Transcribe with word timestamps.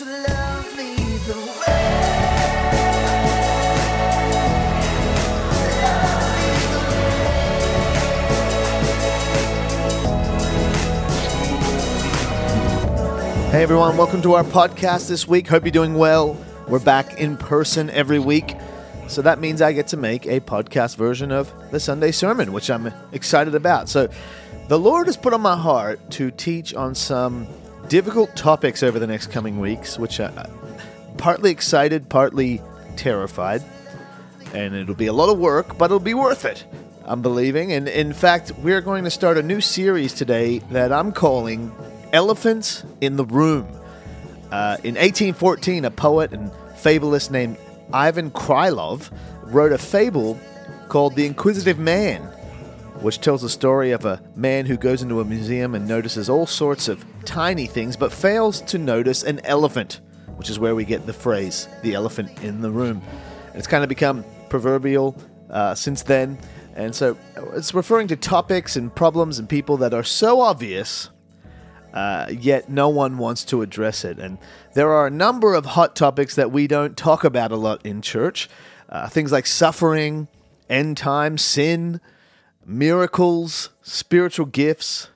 Hey 0.00 0.06
everyone, 13.52 13.98
welcome 13.98 14.22
to 14.22 14.32
our 14.32 14.44
podcast 14.44 15.06
this 15.06 15.28
week. 15.28 15.46
Hope 15.46 15.64
you're 15.64 15.70
doing 15.70 15.96
well. 15.96 16.34
We're 16.66 16.78
back 16.78 17.20
in 17.20 17.36
person 17.36 17.90
every 17.90 18.18
week. 18.18 18.56
So 19.06 19.20
that 19.20 19.38
means 19.38 19.60
I 19.60 19.74
get 19.74 19.88
to 19.88 19.98
make 19.98 20.24
a 20.24 20.40
podcast 20.40 20.96
version 20.96 21.30
of 21.30 21.52
the 21.72 21.78
Sunday 21.78 22.12
sermon, 22.12 22.54
which 22.54 22.70
I'm 22.70 22.90
excited 23.12 23.54
about. 23.54 23.90
So 23.90 24.08
the 24.68 24.78
Lord 24.78 25.08
has 25.08 25.18
put 25.18 25.34
on 25.34 25.42
my 25.42 25.56
heart 25.56 26.10
to 26.12 26.30
teach 26.30 26.72
on 26.74 26.94
some 26.94 27.46
difficult 27.90 28.34
topics 28.36 28.84
over 28.84 29.00
the 29.00 29.06
next 29.06 29.32
coming 29.32 29.58
weeks, 29.58 29.98
which 29.98 30.20
I 30.20 30.48
partly 31.18 31.50
excited, 31.50 32.08
partly 32.08 32.62
terrified. 32.96 33.62
And 34.54 34.74
it'll 34.74 34.94
be 34.94 35.08
a 35.08 35.12
lot 35.12 35.28
of 35.28 35.38
work, 35.38 35.76
but 35.76 35.86
it'll 35.86 35.98
be 35.98 36.14
worth 36.14 36.44
it. 36.44 36.64
I'm 37.04 37.20
believing. 37.20 37.72
And 37.72 37.88
in 37.88 38.12
fact, 38.12 38.52
we're 38.58 38.80
going 38.80 39.02
to 39.04 39.10
start 39.10 39.38
a 39.38 39.42
new 39.42 39.60
series 39.60 40.14
today 40.14 40.58
that 40.70 40.92
I'm 40.92 41.10
calling 41.10 41.74
Elephants 42.12 42.84
in 43.00 43.16
the 43.16 43.24
Room. 43.24 43.66
Uh, 44.52 44.76
in 44.84 44.94
1814, 44.94 45.84
a 45.84 45.90
poet 45.90 46.32
and 46.32 46.52
fabulist 46.76 47.32
named 47.32 47.56
Ivan 47.92 48.30
Krylov 48.30 49.10
wrote 49.42 49.72
a 49.72 49.78
fable 49.78 50.38
called 50.88 51.16
The 51.16 51.26
Inquisitive 51.26 51.78
Man, 51.80 52.29
which 53.02 53.20
tells 53.20 53.42
the 53.42 53.48
story 53.48 53.92
of 53.92 54.04
a 54.04 54.22
man 54.34 54.66
who 54.66 54.76
goes 54.76 55.02
into 55.02 55.20
a 55.20 55.24
museum 55.24 55.74
and 55.74 55.86
notices 55.86 56.28
all 56.28 56.46
sorts 56.46 56.88
of 56.88 57.04
tiny 57.24 57.66
things, 57.66 57.96
but 57.96 58.12
fails 58.12 58.60
to 58.62 58.78
notice 58.78 59.22
an 59.22 59.40
elephant, 59.44 60.00
which 60.36 60.50
is 60.50 60.58
where 60.58 60.74
we 60.74 60.84
get 60.84 61.06
the 61.06 61.12
phrase, 61.12 61.68
the 61.82 61.94
elephant 61.94 62.42
in 62.42 62.60
the 62.60 62.70
room. 62.70 63.02
And 63.48 63.56
it's 63.56 63.66
kind 63.66 63.82
of 63.82 63.88
become 63.88 64.24
proverbial 64.48 65.16
uh, 65.48 65.74
since 65.74 66.02
then. 66.02 66.38
And 66.74 66.94
so 66.94 67.16
it's 67.54 67.74
referring 67.74 68.08
to 68.08 68.16
topics 68.16 68.76
and 68.76 68.94
problems 68.94 69.38
and 69.38 69.48
people 69.48 69.78
that 69.78 69.94
are 69.94 70.04
so 70.04 70.40
obvious 70.40 71.10
uh, 71.92 72.26
yet 72.30 72.68
no 72.68 72.88
one 72.88 73.18
wants 73.18 73.44
to 73.46 73.62
address 73.62 74.04
it. 74.04 74.18
And 74.18 74.38
there 74.74 74.92
are 74.92 75.06
a 75.06 75.10
number 75.10 75.54
of 75.54 75.66
hot 75.66 75.96
topics 75.96 76.36
that 76.36 76.52
we 76.52 76.66
don't 76.66 76.96
talk 76.96 77.24
about 77.24 77.52
a 77.52 77.56
lot 77.56 77.84
in 77.84 78.02
church. 78.02 78.48
Uh, 78.88 79.08
things 79.08 79.32
like 79.32 79.46
suffering, 79.46 80.28
end 80.68 80.96
time, 80.96 81.38
sin, 81.38 82.00
miracles, 82.64 83.70
spiritual 83.82 84.46
gifts, 84.46 85.08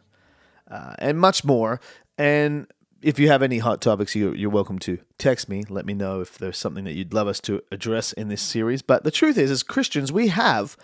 uh, 0.71 0.95
and 0.99 1.19
much 1.19 1.45
more. 1.45 1.81
And 2.19 2.67
if 3.03 3.19
you 3.19 3.29
have 3.29 3.43
any 3.43 3.59
hot 3.59 3.81
topics, 3.81 4.15
you're, 4.15 4.35
you're 4.35 4.51
welcome 4.51 4.79
to 4.81 4.99
text 5.19 5.49
me. 5.49 5.63
Let 5.69 5.85
me 5.85 5.93
know 5.93 6.21
if 6.21 6.39
there's 6.39 6.57
something 6.57 6.85
that 6.85 6.95
you'd 6.95 7.13
love 7.13 7.29
us 7.29 7.41
to 7.41 7.63
address 7.71 8.13
in 8.13 8.29
this 8.29 8.41
series. 8.41 8.83
But 8.83 9.05
the 9.05 9.11
truth 9.11 9.37
is, 9.37 9.51
as 9.51 9.63
Christians, 9.63 10.11
we 10.11 10.29
have 10.29 10.77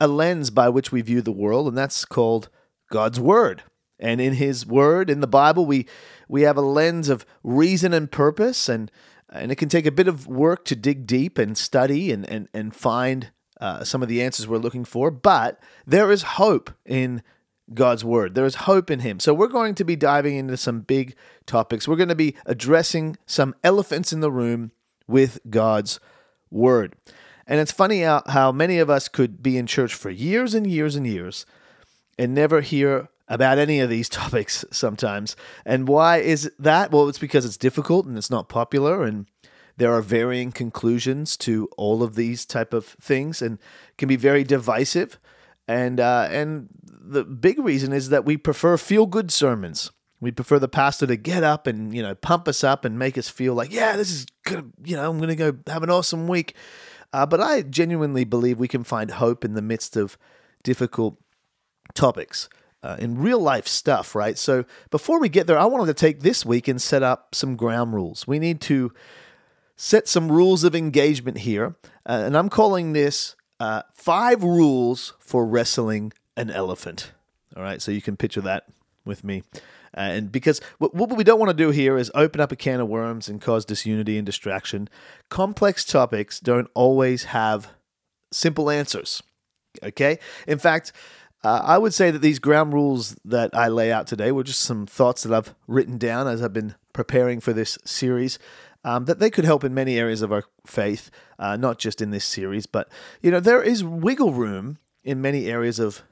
a 0.00 0.06
lens 0.06 0.50
by 0.50 0.68
which 0.68 0.92
we 0.92 1.02
view 1.02 1.20
the 1.20 1.32
world, 1.32 1.68
and 1.68 1.76
that's 1.76 2.04
called 2.04 2.48
God's 2.90 3.20
Word. 3.20 3.62
And 3.98 4.20
in 4.20 4.34
His 4.34 4.66
Word, 4.66 5.10
in 5.10 5.20
the 5.20 5.26
Bible, 5.26 5.66
we 5.66 5.86
we 6.28 6.42
have 6.42 6.56
a 6.56 6.62
lens 6.62 7.08
of 7.08 7.26
reason 7.42 7.92
and 7.92 8.10
purpose, 8.10 8.68
and 8.68 8.90
and 9.30 9.52
it 9.52 9.56
can 9.56 9.68
take 9.68 9.86
a 9.86 9.92
bit 9.92 10.08
of 10.08 10.26
work 10.26 10.64
to 10.66 10.76
dig 10.76 11.06
deep 11.06 11.38
and 11.38 11.56
study 11.56 12.10
and 12.12 12.28
and 12.28 12.48
and 12.52 12.74
find 12.74 13.30
uh, 13.62 13.84
some 13.84 14.02
of 14.02 14.08
the 14.08 14.20
answers 14.20 14.48
we're 14.48 14.58
looking 14.58 14.84
for. 14.84 15.10
But 15.12 15.60
there 15.86 16.10
is 16.10 16.22
hope 16.22 16.72
in 16.84 17.22
God's 17.72 18.04
Word. 18.04 18.34
There 18.34 18.44
is 18.44 18.56
hope 18.56 18.90
in 18.90 18.98
Him. 19.00 19.20
So 19.20 19.32
we're 19.32 19.46
going 19.46 19.76
to 19.76 19.84
be 19.84 19.94
diving 19.94 20.36
into 20.36 20.56
some 20.56 20.80
big 20.80 21.14
topics. 21.46 21.86
We're 21.86 21.96
going 21.96 22.08
to 22.08 22.16
be 22.16 22.34
addressing 22.44 23.16
some 23.24 23.54
elephants 23.62 24.12
in 24.12 24.18
the 24.18 24.32
room 24.32 24.72
with 25.06 25.38
God's 25.48 26.00
Word. 26.50 26.96
And 27.46 27.60
it's 27.60 27.70
funny 27.70 28.00
how, 28.00 28.24
how 28.26 28.50
many 28.50 28.78
of 28.78 28.90
us 28.90 29.06
could 29.06 29.44
be 29.44 29.56
in 29.56 29.68
church 29.68 29.94
for 29.94 30.10
years 30.10 30.54
and 30.54 30.66
years 30.66 30.96
and 30.96 31.06
years 31.06 31.46
and 32.18 32.34
never 32.34 32.62
hear 32.62 33.08
about 33.28 33.58
any 33.58 33.78
of 33.78 33.88
these 33.88 34.08
topics 34.08 34.64
sometimes. 34.72 35.36
And 35.64 35.86
why 35.86 36.18
is 36.18 36.50
that? 36.58 36.90
Well, 36.90 37.08
it's 37.08 37.18
because 37.18 37.44
it's 37.44 37.56
difficult 37.56 38.06
and 38.06 38.18
it's 38.18 38.30
not 38.30 38.48
popular 38.48 39.04
and 39.04 39.26
there 39.76 39.92
are 39.92 40.02
varying 40.02 40.52
conclusions 40.52 41.36
to 41.38 41.68
all 41.76 42.02
of 42.02 42.14
these 42.14 42.44
type 42.44 42.72
of 42.72 42.86
things 43.00 43.40
and 43.40 43.58
can 43.98 44.08
be 44.08 44.16
very 44.16 44.44
divisive. 44.44 45.18
And 45.66 46.00
uh, 46.00 46.28
and 46.30 46.68
the 46.84 47.24
big 47.24 47.58
reason 47.58 47.92
is 47.92 48.08
that 48.10 48.24
we 48.24 48.36
prefer 48.36 48.76
feel 48.76 49.06
good 49.06 49.30
sermons. 49.30 49.90
We 50.20 50.30
prefer 50.30 50.58
the 50.58 50.68
pastor 50.68 51.06
to 51.06 51.16
get 51.16 51.42
up 51.42 51.66
and 51.66 51.94
you 51.94 52.02
know 52.02 52.14
pump 52.14 52.48
us 52.48 52.62
up 52.62 52.84
and 52.84 52.98
make 52.98 53.16
us 53.16 53.28
feel 53.28 53.54
like 53.54 53.72
yeah 53.72 53.96
this 53.96 54.10
is 54.10 54.26
good 54.44 54.72
you 54.84 54.96
know 54.96 55.10
I'm 55.10 55.20
to 55.20 55.36
go 55.36 55.56
have 55.66 55.82
an 55.82 55.90
awesome 55.90 56.28
week. 56.28 56.54
Uh, 57.12 57.26
but 57.26 57.40
I 57.40 57.62
genuinely 57.62 58.24
believe 58.24 58.58
we 58.58 58.68
can 58.68 58.84
find 58.84 59.10
hope 59.10 59.44
in 59.44 59.54
the 59.54 59.62
midst 59.62 59.96
of 59.96 60.16
difficult 60.62 61.18
topics. 61.94 62.48
Uh, 62.84 62.96
in 62.98 63.16
real 63.16 63.38
life 63.38 63.68
stuff, 63.68 64.12
right? 64.16 64.36
So 64.36 64.64
before 64.90 65.20
we 65.20 65.28
get 65.28 65.46
there, 65.46 65.56
I 65.56 65.66
wanted 65.66 65.86
to 65.86 65.94
take 65.94 66.20
this 66.20 66.44
week 66.44 66.66
and 66.66 66.82
set 66.82 67.04
up 67.04 67.32
some 67.32 67.54
ground 67.54 67.94
rules. 67.94 68.26
We 68.26 68.40
need 68.40 68.60
to 68.62 68.92
set 69.76 70.08
some 70.08 70.30
rules 70.30 70.64
of 70.64 70.74
engagement 70.74 71.38
here, 71.38 71.76
uh, 72.06 72.22
and 72.24 72.36
I'm 72.36 72.48
calling 72.48 72.92
this 72.92 73.36
uh, 73.60 73.82
five 73.94 74.42
rules 74.42 75.14
for 75.18 75.46
wrestling 75.46 76.12
an 76.36 76.50
elephant. 76.50 77.12
All 77.56 77.62
right, 77.62 77.82
so 77.82 77.90
you 77.90 78.02
can 78.02 78.16
picture 78.16 78.40
that 78.40 78.64
with 79.04 79.24
me. 79.24 79.42
Uh, 79.96 80.00
and 80.00 80.32
because 80.32 80.60
what, 80.78 80.94
what 80.94 81.10
we 81.10 81.24
don't 81.24 81.38
want 81.38 81.50
to 81.50 81.56
do 81.56 81.70
here 81.70 81.98
is 81.98 82.10
open 82.14 82.40
up 82.40 82.50
a 82.50 82.56
can 82.56 82.80
of 82.80 82.88
worms 82.88 83.28
and 83.28 83.40
cause 83.40 83.64
disunity 83.64 84.16
and 84.16 84.24
distraction. 84.24 84.88
Complex 85.28 85.84
topics 85.84 86.40
don't 86.40 86.68
always 86.74 87.24
have 87.24 87.68
simple 88.30 88.70
answers. 88.70 89.22
Okay? 89.82 90.18
In 90.46 90.58
fact, 90.58 90.92
uh, 91.44 91.60
I 91.64 91.78
would 91.78 91.92
say 91.92 92.10
that 92.10 92.20
these 92.20 92.38
ground 92.38 92.72
rules 92.72 93.16
that 93.24 93.54
I 93.54 93.68
lay 93.68 93.92
out 93.92 94.06
today 94.06 94.32
were 94.32 94.44
just 94.44 94.60
some 94.60 94.86
thoughts 94.86 95.24
that 95.24 95.36
I've 95.36 95.54
written 95.66 95.98
down 95.98 96.26
as 96.28 96.42
I've 96.42 96.52
been 96.52 96.74
preparing 96.92 97.40
for 97.40 97.52
this 97.52 97.78
series. 97.84 98.38
Um, 98.84 99.04
that 99.04 99.20
they 99.20 99.30
could 99.30 99.44
help 99.44 99.62
in 99.62 99.72
many 99.74 99.96
areas 99.96 100.22
of 100.22 100.32
our 100.32 100.42
faith, 100.66 101.10
uh, 101.38 101.56
not 101.56 101.78
just 101.78 102.00
in 102.00 102.10
this 102.10 102.24
series, 102.24 102.66
but 102.66 102.88
you 103.20 103.30
know 103.30 103.38
there 103.38 103.62
is 103.62 103.84
wiggle 103.84 104.32
room 104.32 104.78
in 105.04 105.20
many 105.20 105.46
areas 105.46 105.78
of 105.78 106.02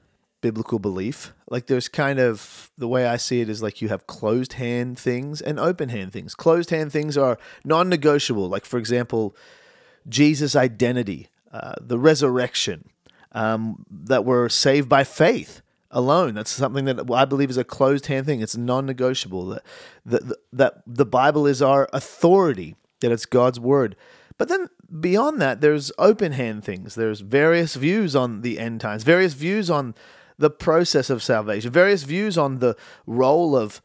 biblical 0.40 0.78
belief. 0.78 1.32
Like 1.48 1.66
there's 1.66 1.88
kind 1.88 2.18
of 2.18 2.70
the 2.78 2.88
way 2.88 3.06
I 3.06 3.16
see 3.16 3.40
it 3.40 3.48
is 3.48 3.62
like 3.62 3.82
you 3.82 3.88
have 3.88 4.06
closed 4.06 4.54
hand 4.54 4.98
things 4.98 5.40
and 5.40 5.58
open 5.58 5.88
hand 5.88 6.12
things. 6.12 6.34
Closed 6.34 6.70
hand 6.70 6.92
things 6.92 7.16
are 7.16 7.38
non-negotiable. 7.64 8.48
Like 8.48 8.64
for 8.64 8.78
example, 8.78 9.36
Jesus' 10.08 10.56
identity, 10.56 11.28
uh, 11.52 11.74
the 11.80 11.98
resurrection, 11.98 12.88
um, 13.32 13.84
that 13.90 14.24
we're 14.24 14.48
saved 14.48 14.88
by 14.88 15.04
faith 15.04 15.62
alone. 15.90 16.34
That's 16.34 16.50
something 16.50 16.84
that 16.84 17.10
I 17.10 17.24
believe 17.24 17.50
is 17.50 17.56
a 17.56 17.64
closed 17.64 18.06
hand 18.06 18.26
thing. 18.26 18.40
It's 18.40 18.56
non-negotiable. 18.56 19.46
That 19.46 19.62
that 20.06 20.36
that 20.52 20.82
the 20.86 21.06
Bible 21.06 21.46
is 21.46 21.60
our 21.60 21.88
authority. 21.92 22.76
That 23.00 23.12
it's 23.12 23.26
God's 23.26 23.58
word. 23.58 23.96
But 24.38 24.48
then 24.48 24.68
beyond 25.00 25.40
that, 25.42 25.60
there's 25.60 25.92
open 25.98 26.32
hand 26.32 26.64
things. 26.64 26.94
There's 26.94 27.20
various 27.20 27.74
views 27.74 28.16
on 28.16 28.42
the 28.42 28.58
end 28.58 28.80
times. 28.80 29.02
Various 29.02 29.34
views 29.34 29.70
on 29.70 29.94
the 30.38 30.50
process 30.50 31.10
of 31.10 31.22
salvation. 31.22 31.70
Various 31.70 32.04
views 32.04 32.38
on 32.38 32.58
the 32.58 32.76
role 33.06 33.56
of 33.56 33.82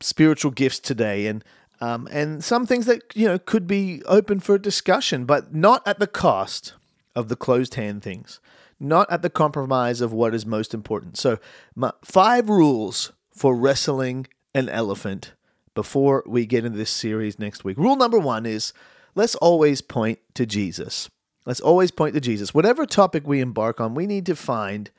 spiritual 0.00 0.50
gifts 0.50 0.80
today, 0.80 1.26
and 1.26 1.44
um, 1.80 2.08
and 2.10 2.42
some 2.42 2.66
things 2.66 2.86
that 2.86 3.02
you 3.14 3.26
know 3.26 3.38
could 3.38 3.66
be 3.66 4.02
open 4.06 4.40
for 4.40 4.58
discussion, 4.58 5.24
but 5.24 5.54
not 5.54 5.86
at 5.86 5.98
the 5.98 6.06
cost 6.06 6.74
of 7.14 7.28
the 7.28 7.36
closed 7.36 7.74
hand 7.74 8.02
things 8.02 8.40
not 8.80 9.10
at 9.10 9.22
the 9.22 9.30
compromise 9.30 10.00
of 10.00 10.12
what 10.12 10.34
is 10.34 10.44
most 10.44 10.74
important. 10.74 11.16
So, 11.16 11.38
my, 11.74 11.92
five 12.04 12.48
rules 12.48 13.12
for 13.32 13.54
wrestling 13.54 14.26
an 14.54 14.68
elephant 14.68 15.32
before 15.74 16.22
we 16.26 16.46
get 16.46 16.64
into 16.64 16.78
this 16.78 16.90
series 16.90 17.38
next 17.38 17.64
week. 17.64 17.76
Rule 17.76 17.96
number 17.96 18.18
one 18.18 18.46
is 18.46 18.72
let's 19.14 19.34
always 19.36 19.80
point 19.80 20.18
to 20.34 20.46
Jesus. 20.46 21.10
Let's 21.46 21.60
always 21.60 21.90
point 21.90 22.14
to 22.14 22.20
Jesus. 22.20 22.54
Whatever 22.54 22.86
topic 22.86 23.26
we 23.26 23.40
embark 23.40 23.80
on, 23.80 23.94
we 23.94 24.06
need 24.06 24.26
to 24.26 24.36
find 24.36 24.90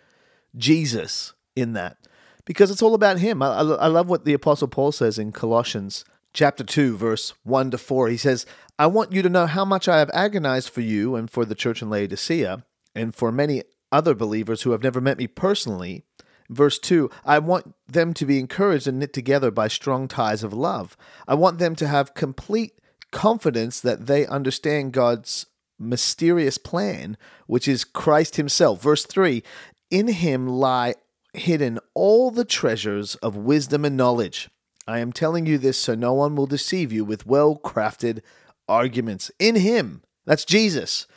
Jesus 0.56 1.34
in 1.56 1.74
that 1.74 1.98
because 2.46 2.70
it's 2.70 2.82
all 2.82 2.94
about 2.94 3.20
Him. 3.20 3.42
I, 3.42 3.48
I 3.48 3.88
love 3.88 4.10
what 4.10 4.26
the 4.26 4.34
Apostle 4.34 4.68
Paul 4.68 4.92
says 4.92 5.18
in 5.18 5.32
Colossians 5.32 6.06
chapter 6.34 6.64
2, 6.64 6.98
verse 6.98 7.34
1 7.44 7.72
to 7.72 7.78
4. 7.78 8.10
He 8.10 8.18
says, 8.18 8.46
I 8.78 8.88
want 8.88 9.12
you 9.12 9.22
to 9.22 9.30
know 9.30 9.48
how 9.48 9.66
much 9.66 9.88
I 9.88 10.00
have 10.00 10.12
agonized 10.14 10.70
for 10.70 10.82
you 10.82 11.16
and 11.16 11.32
for 11.32 11.46
the 11.46 11.56
church 11.56 11.82
in 11.82 11.90
Laodicea 11.90 12.64
and 12.94 13.16
for 13.16 13.32
many 13.32 13.64
other 13.92 14.14
believers 14.14 14.62
who 14.62 14.72
have 14.72 14.84
never 14.84 15.02
met 15.02 15.18
me 15.18 15.28
personally. 15.28 16.04
Verse 16.50 16.78
2 16.80 17.10
I 17.24 17.40
want 17.40 17.74
them 17.88 18.14
to 18.14 18.26
be 18.26 18.40
encouraged 18.40 18.88
and 18.88 19.00
knit 19.00 19.14
together 19.14 19.52
by 19.52 19.68
strong 19.68 20.08
ties 20.08 20.44
of 20.44 20.54
love. 20.54 20.96
I 21.28 21.36
want 21.36 21.60
them 21.60 21.76
to 21.78 21.88
have 21.88 22.14
complete 22.14 22.74
confidence 23.12 23.80
that 23.80 24.08
they 24.08 24.28
understand 24.28 24.92
God's 24.92 25.48
mysterious 25.80 26.58
plan, 26.58 27.18
which 27.48 27.68
is 27.68 27.84
Christ 27.84 28.36
Himself. 28.36 28.82
Verse 28.82 29.06
3 29.06 29.44
In 29.90 30.08
Him 30.08 30.48
lie 30.48 30.96
hidden 31.34 31.80
all 31.94 32.32
the 32.32 32.46
treasures 32.46 33.16
of 33.16 33.36
wisdom 33.36 33.86
and 33.86 33.98
knowledge. 33.98 34.50
I 34.88 35.00
am 35.00 35.12
telling 35.12 35.46
you 35.46 35.58
this 35.58 35.80
so 35.80 35.96
no 35.96 36.14
one 36.14 36.36
will 36.36 36.46
deceive 36.46 36.92
you 36.92 37.04
with 37.04 37.26
well 37.26 37.58
crafted 37.58 38.22
arguments. 38.68 39.32
In 39.40 39.56
Him, 39.56 40.04
that's 40.26 40.46
Jesus, 40.46 41.08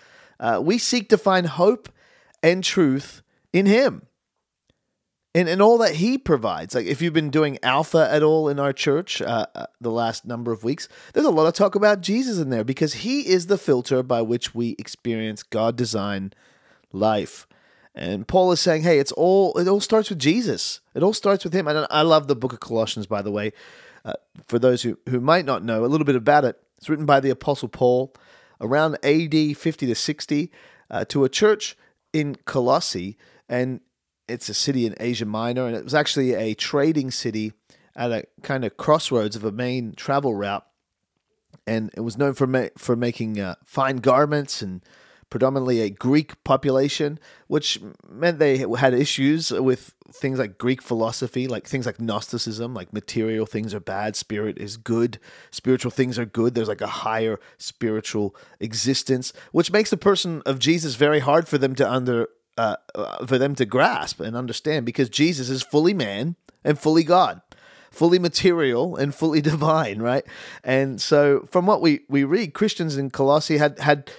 uh, 0.41 0.61
we 0.62 0.79
seek 0.79 1.09
to 1.09 1.19
find 1.19 1.47
hope 1.47 1.88
and 2.43 2.62
truth 2.62 3.23
in 3.52 3.67
Him. 3.67 4.02
And, 5.35 5.49
and 5.49 5.61
all 5.61 5.79
that 5.79 5.96
he 5.96 6.17
provides. 6.17 6.75
Like 6.75 6.87
if 6.87 7.02
you've 7.02 7.12
been 7.12 7.31
doing 7.31 7.58
alpha 7.62 8.08
at 8.11 8.23
all 8.23 8.49
in 8.49 8.58
our 8.58 8.73
church 8.73 9.20
uh, 9.20 9.46
uh, 9.55 9.67
the 9.81 9.90
last 9.90 10.25
number 10.25 10.52
of 10.52 10.64
weeks, 10.64 10.88
there's 11.12 11.26
a 11.26 11.31
lot 11.31 11.46
of 11.46 11.52
talk 11.52 11.75
about 11.75 12.00
Jesus 12.00 12.38
in 12.38 12.49
there 12.49 12.64
because 12.64 12.94
he 12.94 13.29
is 13.29 13.46
the 13.46 13.58
filter 13.58 14.02
by 14.02 14.23
which 14.23 14.55
we 14.55 14.75
experience 14.79 15.43
God 15.43 15.76
design 15.76 16.32
life. 16.93 17.46
And 17.94 18.26
Paul 18.26 18.52
is 18.52 18.61
saying, 18.61 18.82
hey, 18.82 18.99
it's 18.99 19.12
all 19.12 19.56
it 19.58 19.69
all 19.69 19.81
starts 19.81 20.08
with 20.08 20.19
Jesus. 20.19 20.81
It 20.94 21.02
all 21.02 21.12
starts 21.12 21.44
with 21.44 21.52
him. 21.52 21.69
And 21.69 21.87
I 21.91 22.02
love 22.02 22.26
the 22.26 22.37
book 22.37 22.52
of 22.52 22.61
Colossians, 22.61 23.06
by 23.06 23.23
the 23.23 23.31
way. 23.31 23.52
Uh, 24.05 24.14
for 24.46 24.58
those 24.58 24.82
who, 24.82 24.99
who 25.08 25.20
might 25.20 25.44
not 25.44 25.62
know 25.62 25.84
a 25.84 25.87
little 25.87 26.06
bit 26.06 26.17
about 26.17 26.44
it, 26.44 26.61
it's 26.79 26.88
written 26.88 27.06
by 27.06 27.20
the 27.20 27.31
Apostle 27.31 27.69
Paul 27.69 28.14
around 28.61 28.96
AD 29.05 29.56
50 29.56 29.87
to 29.87 29.94
60 29.94 30.50
uh, 30.91 31.05
to 31.06 31.25
a 31.25 31.29
church 31.29 31.76
in 32.12 32.37
Colossae. 32.44 33.16
And 33.49 33.81
it's 34.28 34.49
a 34.49 34.55
city 34.55 34.87
in 34.87 34.94
Asia 35.00 35.25
Minor, 35.25 35.66
and 35.66 35.75
it 35.75 35.84
was 35.84 35.94
actually 35.94 36.34
a 36.34 36.55
trading 36.55 37.10
city 37.10 37.52
at 37.96 38.12
a 38.12 38.25
kind 38.43 38.64
of 38.64 38.76
crossroads 38.76 39.34
of 39.34 39.44
a 39.44 39.52
main 39.52 39.93
travel 39.94 40.34
route. 40.34 40.64
And 41.66 41.90
it 41.94 42.00
was 42.00 42.16
known 42.16 42.34
for 42.34 42.46
ma- 42.46 42.69
for 42.76 42.96
making 42.96 43.40
uh, 43.40 43.56
fine 43.64 43.96
garments 43.96 44.62
and 44.62 44.82
predominantly 45.31 45.81
a 45.81 45.91
Greek 45.91 46.43
population, 46.45 47.19
which 47.47 47.81
meant 48.09 48.39
they 48.39 48.59
had 48.79 48.95
issues 48.95 49.51
with 49.51 49.95
things 50.11 50.39
like 50.39 50.59
Greek 50.59 50.81
philosophy, 50.81 51.47
like 51.47 51.67
things 51.67 51.87
like 51.87 52.01
Gnosticism, 52.01 52.75
like 52.75 52.93
material 52.93 53.47
things 53.47 53.75
are 53.75 53.81
bad, 53.81 54.17
spirit 54.17 54.59
is 54.59 54.77
good, 54.77 55.19
spiritual 55.51 55.91
things 55.91 56.19
are 56.19 56.25
good. 56.25 56.55
There's 56.55 56.69
like 56.69 56.81
a 56.81 56.87
higher 56.87 57.39
spiritual 57.59 58.35
existence, 58.61 59.33
which 59.53 59.71
makes 59.71 59.91
the 59.91 59.97
person 59.97 60.43
of 60.47 60.59
Jesus 60.59 60.95
very 60.95 61.21
hard 61.21 61.47
for 61.47 61.59
them 61.59 61.75
to 61.75 61.91
under 61.91 62.29
uh, 62.57 62.77
uh, 62.97 63.25
for 63.25 63.39
them 63.39 63.55
to 63.55 63.65
grasp 63.65 64.19
and 64.19 64.35
understand 64.37 64.85
because 64.85 65.09
Jesus 65.09 65.49
is 65.49 65.63
fully 65.63 65.95
man 65.95 66.35
and 66.65 66.77
fully 66.77 67.05
God, 67.05 67.41
fully 67.91 68.19
material 68.19 68.97
and 68.97 69.15
fully 69.15 69.41
divine, 69.53 70.01
right? 70.01 70.25
And 70.65 71.01
so, 71.01 71.47
from 71.51 71.67
what 71.67 71.81
we, 71.81 72.01
we 72.09 72.25
read, 72.25 72.55
Christians 72.55 72.97
in 72.97 73.11
Colossae 73.11 73.59
had, 73.59 73.79
had 73.79 74.11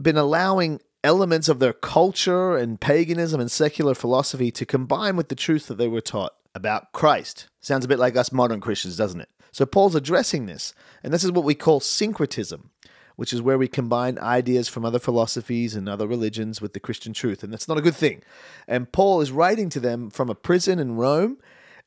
been 0.00 0.16
allowing 0.16 0.80
elements 1.02 1.48
of 1.48 1.58
their 1.58 1.72
culture 1.72 2.56
and 2.56 2.80
paganism 2.80 3.40
and 3.40 3.50
secular 3.50 3.94
philosophy 3.94 4.50
to 4.50 4.66
combine 4.66 5.16
with 5.16 5.28
the 5.28 5.34
truth 5.34 5.66
that 5.66 5.76
they 5.76 5.88
were 5.88 6.00
taught 6.00 6.34
about 6.54 6.92
Christ. 6.92 7.48
Sounds 7.60 7.84
a 7.84 7.88
bit 7.88 7.98
like 7.98 8.16
us 8.16 8.32
modern 8.32 8.60
Christians, 8.60 8.96
doesn't 8.96 9.20
it? 9.20 9.28
So, 9.52 9.66
Paul's 9.66 9.94
addressing 9.94 10.46
this, 10.46 10.74
and 11.02 11.12
this 11.12 11.22
is 11.22 11.30
what 11.30 11.44
we 11.44 11.54
call 11.54 11.80
syncretism 11.80 12.70
which 13.16 13.32
is 13.32 13.42
where 13.42 13.58
we 13.58 13.68
combine 13.68 14.18
ideas 14.18 14.68
from 14.68 14.84
other 14.84 14.98
philosophies 14.98 15.74
and 15.74 15.88
other 15.88 16.06
religions 16.06 16.60
with 16.60 16.72
the 16.72 16.80
Christian 16.80 17.12
truth. 17.12 17.42
And 17.42 17.52
that's 17.52 17.68
not 17.68 17.78
a 17.78 17.82
good 17.82 17.94
thing. 17.94 18.22
And 18.66 18.90
Paul 18.90 19.20
is 19.20 19.30
writing 19.30 19.68
to 19.70 19.80
them 19.80 20.10
from 20.10 20.28
a 20.28 20.34
prison 20.34 20.78
in 20.78 20.96
Rome, 20.96 21.38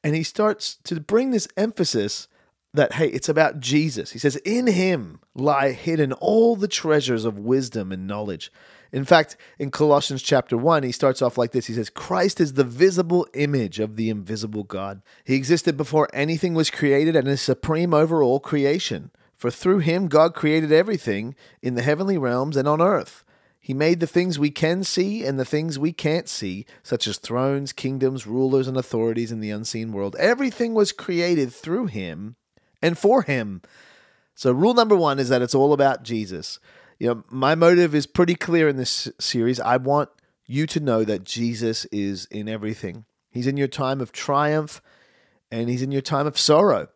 and 0.04 0.16
he 0.16 0.24
starts 0.24 0.76
to 0.86 1.00
bring 1.00 1.32
this 1.32 1.48
emphasis 1.58 2.28
that, 2.78 2.94
hey, 2.94 3.08
it's 3.08 3.30
about 3.30 3.60
Jesus. 3.60 4.12
He 4.12 4.20
says, 4.20 4.36
In 4.38 4.68
him 4.68 5.20
lie 5.36 5.72
hidden 5.72 6.14
all 6.14 6.56
the 6.56 6.68
treasures 6.68 7.26
of 7.26 7.38
wisdom 7.38 7.92
and 7.92 8.08
knowledge. 8.08 8.52
In 8.92 9.04
fact, 9.04 9.36
in 9.60 9.70
Colossians 9.72 10.22
chapter 10.22 10.58
1, 10.58 10.84
he 10.84 10.92
starts 10.92 11.22
off 11.22 11.38
like 11.38 11.52
this. 11.52 11.68
He 11.68 11.74
says, 11.74 11.90
Christ 11.90 12.40
is 12.40 12.54
the 12.54 12.64
visible 12.64 13.28
image 13.34 13.80
of 13.80 13.96
the 13.96 14.10
invisible 14.10 14.64
God. 14.64 15.02
He 15.26 15.36
existed 15.36 15.76
before 15.76 16.08
anything 16.14 16.54
was 16.54 16.70
created 16.70 17.16
and 17.16 17.28
is 17.28 17.42
supreme 17.42 17.94
over 17.94 18.24
all 18.24 18.40
creation. 18.40 19.12
For 19.36 19.52
through 19.52 19.80
him 19.80 20.08
God 20.08 20.34
created 20.34 20.72
everything 20.72 21.36
in 21.62 21.76
the 21.76 21.84
heavenly 21.84 22.18
realms 22.18 22.58
and 22.58 22.68
on 22.68 22.82
earth. 22.82 23.24
He 23.60 23.74
made 23.74 24.00
the 24.00 24.08
things 24.08 24.40
we 24.40 24.50
can 24.50 24.84
see 24.86 25.26
and 25.26 25.38
the 25.38 25.44
things 25.44 25.78
we 25.78 25.92
can't 25.92 26.30
see, 26.30 26.66
such 26.84 27.06
as 27.06 27.18
thrones, 27.18 27.74
kingdoms, 27.74 28.26
rulers, 28.26 28.68
and 28.68 28.78
authorities 28.78 29.32
in 29.32 29.42
the 29.42 29.52
unseen 29.52 29.92
world. 29.92 30.16
Everything 30.18 30.74
was 30.74 30.94
created 30.94 31.52
through 31.52 31.88
him 31.88 32.38
and 32.82 32.98
for 32.98 33.24
him. 33.24 33.62
So, 34.36 34.52
rule 34.52 34.74
number 34.74 34.96
one 34.96 35.20
is 35.20 35.30
that 35.30 35.42
it's 35.42 35.56
all 35.56 35.74
about 35.74 36.04
Jesus. 36.04 36.60
You 37.00 37.08
know, 37.08 37.24
my 37.30 37.56
motive 37.56 37.94
is 37.94 38.08
pretty 38.08 38.36
clear 38.36 38.68
in 38.68 38.78
this 38.78 39.10
series. 39.20 39.60
I 39.60 39.78
want 39.78 40.10
you 40.46 40.66
to 40.68 40.80
know 40.80 41.04
that 41.04 41.24
Jesus 41.24 41.86
is 41.86 42.26
in 42.26 42.48
everything. 42.48 43.06
He's 43.30 43.48
in 43.48 43.58
your 43.58 43.68
time 43.68 44.02
of 44.02 44.12
triumph 44.12 44.82
and 45.52 45.70
he's 45.70 45.82
in 45.82 45.92
your 45.92 46.02
time 46.02 46.28
of 46.28 46.38
sorrow. 46.38 46.88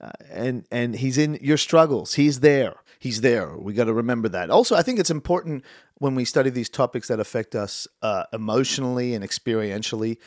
Uh, 0.00 0.10
and 0.30 0.66
and 0.70 0.96
he's 0.96 1.18
in 1.18 1.38
your 1.42 1.56
struggles. 1.56 2.14
He's 2.14 2.40
there. 2.40 2.76
He's 2.98 3.22
there. 3.22 3.56
We 3.56 3.72
got 3.72 3.84
to 3.84 3.92
remember 3.92 4.28
that. 4.30 4.50
Also, 4.50 4.76
I 4.76 4.82
think 4.82 4.98
it's 4.98 5.10
important 5.10 5.64
when 5.98 6.14
we 6.14 6.24
study 6.24 6.50
these 6.50 6.68
topics 6.68 7.08
that 7.08 7.20
affect 7.20 7.54
us 7.54 7.88
uh, 8.02 8.24
emotionally 8.32 9.14
and 9.14 9.24
experientially, 9.24 10.18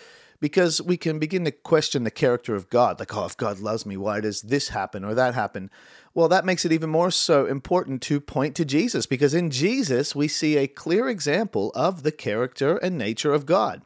because 0.44 0.82
we 0.82 0.98
can 0.98 1.20
begin 1.20 1.46
to 1.46 1.52
question 1.52 2.04
the 2.04 2.12
character 2.12 2.54
of 2.54 2.70
God. 2.70 3.00
Like, 3.00 3.16
oh, 3.16 3.24
if 3.24 3.38
God 3.38 3.62
loves 3.62 3.86
me, 3.86 3.96
why 3.96 4.20
does 4.20 4.42
this 4.42 4.68
happen 4.68 5.06
or 5.06 5.14
that 5.14 5.34
happen? 5.34 5.72
Well, 6.14 6.28
that 6.28 6.44
makes 6.44 6.66
it 6.66 6.74
even 6.74 6.90
more 6.90 7.12
so 7.12 7.46
important 7.46 8.02
to 8.02 8.20
point 8.20 8.54
to 8.58 8.66
Jesus, 8.66 9.06
because 9.06 9.34
in 9.34 9.52
Jesus 9.52 10.14
we 10.14 10.28
see 10.28 10.58
a 10.58 10.68
clear 10.68 11.08
example 11.08 11.72
of 11.76 12.04
the 12.04 12.12
character 12.12 12.76
and 12.76 12.98
nature 12.98 13.34
of 13.34 13.46
God. 13.46 13.84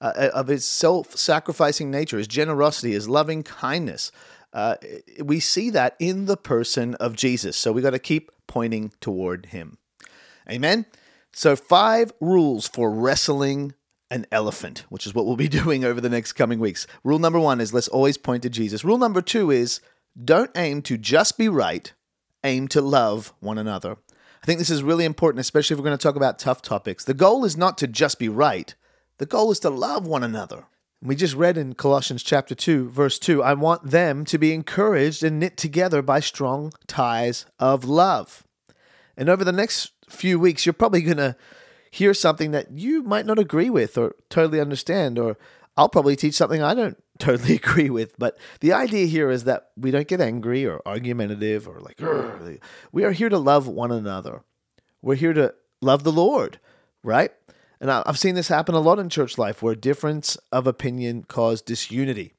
Uh, 0.00 0.30
of 0.32 0.48
his 0.48 0.64
self 0.64 1.14
sacrificing 1.14 1.90
nature, 1.90 2.16
his 2.16 2.26
generosity, 2.26 2.92
his 2.92 3.06
loving 3.06 3.42
kindness, 3.42 4.10
uh, 4.54 4.76
we 5.22 5.38
see 5.40 5.68
that 5.68 5.94
in 5.98 6.24
the 6.24 6.38
person 6.38 6.94
of 6.94 7.16
Jesus. 7.16 7.54
So 7.54 7.70
we 7.70 7.82
got 7.82 7.90
to 7.90 7.98
keep 7.98 8.30
pointing 8.46 8.92
toward 9.02 9.46
him. 9.46 9.76
Amen. 10.50 10.86
So, 11.34 11.54
five 11.54 12.12
rules 12.20 12.66
for 12.66 12.90
wrestling 12.90 13.74
an 14.10 14.26
elephant, 14.32 14.84
which 14.88 15.06
is 15.06 15.14
what 15.14 15.26
we'll 15.26 15.36
be 15.36 15.48
doing 15.60 15.84
over 15.84 16.00
the 16.00 16.08
next 16.08 16.32
coming 16.32 16.58
weeks. 16.58 16.86
Rule 17.04 17.18
number 17.18 17.40
one 17.40 17.60
is 17.60 17.74
let's 17.74 17.88
always 17.88 18.18
point 18.18 18.42
to 18.42 18.50
Jesus. 18.50 18.84
Rule 18.84 18.98
number 18.98 19.22
two 19.22 19.50
is 19.50 19.80
don't 20.22 20.50
aim 20.56 20.82
to 20.82 20.96
just 20.96 21.38
be 21.38 21.48
right, 21.48 21.92
aim 22.44 22.68
to 22.68 22.80
love 22.80 23.32
one 23.40 23.58
another. 23.58 23.96
I 24.42 24.46
think 24.46 24.58
this 24.58 24.70
is 24.70 24.82
really 24.82 25.04
important, 25.04 25.40
especially 25.40 25.74
if 25.74 25.78
we're 25.78 25.86
going 25.86 25.98
to 25.98 26.02
talk 26.02 26.16
about 26.16 26.38
tough 26.38 26.62
topics. 26.62 27.04
The 27.04 27.14
goal 27.14 27.44
is 27.44 27.56
not 27.56 27.76
to 27.78 27.86
just 27.86 28.18
be 28.18 28.28
right, 28.28 28.74
the 29.18 29.26
goal 29.26 29.50
is 29.50 29.60
to 29.60 29.70
love 29.70 30.06
one 30.06 30.22
another. 30.22 30.64
We 31.00 31.14
just 31.14 31.36
read 31.36 31.56
in 31.56 31.74
Colossians 31.74 32.24
chapter 32.24 32.56
2, 32.56 32.88
verse 32.88 33.20
2 33.20 33.42
I 33.42 33.54
want 33.54 33.90
them 33.90 34.24
to 34.24 34.38
be 34.38 34.52
encouraged 34.52 35.22
and 35.22 35.38
knit 35.38 35.56
together 35.56 36.02
by 36.02 36.20
strong 36.20 36.72
ties 36.86 37.46
of 37.60 37.84
love. 37.84 38.44
And 39.16 39.28
over 39.28 39.44
the 39.44 39.52
next 39.52 39.92
few 40.08 40.38
weeks, 40.38 40.66
you're 40.66 40.72
probably 40.72 41.02
going 41.02 41.18
to 41.18 41.36
hear 41.90 42.14
something 42.14 42.50
that 42.52 42.70
you 42.72 43.02
might 43.02 43.26
not 43.26 43.38
agree 43.38 43.70
with 43.70 43.96
or 43.96 44.14
totally 44.30 44.60
understand, 44.60 45.18
or 45.18 45.36
I'll 45.76 45.88
probably 45.88 46.16
teach 46.16 46.34
something 46.34 46.62
I 46.62 46.74
don't 46.74 47.02
totally 47.18 47.56
agree 47.56 47.90
with. 47.90 48.18
But 48.18 48.36
the 48.60 48.72
idea 48.72 49.06
here 49.06 49.30
is 49.30 49.44
that 49.44 49.70
we 49.76 49.90
don't 49.90 50.08
get 50.08 50.20
angry 50.20 50.66
or 50.66 50.82
argumentative 50.86 51.68
or 51.68 51.80
like, 51.80 52.00
we 52.92 53.04
are 53.04 53.12
here 53.12 53.28
to 53.28 53.38
love 53.38 53.66
one 53.66 53.92
another. 53.92 54.42
We're 55.00 55.14
here 55.14 55.32
to 55.32 55.54
love 55.80 56.02
the 56.02 56.12
Lord, 56.12 56.58
right? 57.02 57.30
And 57.80 57.90
I've 57.90 58.18
seen 58.18 58.34
this 58.34 58.48
happen 58.48 58.74
a 58.74 58.80
lot 58.80 58.98
in 58.98 59.08
church 59.08 59.38
life 59.38 59.62
where 59.62 59.74
difference 59.74 60.36
of 60.50 60.66
opinion 60.66 61.24
cause 61.28 61.62
disunity. 61.62 62.32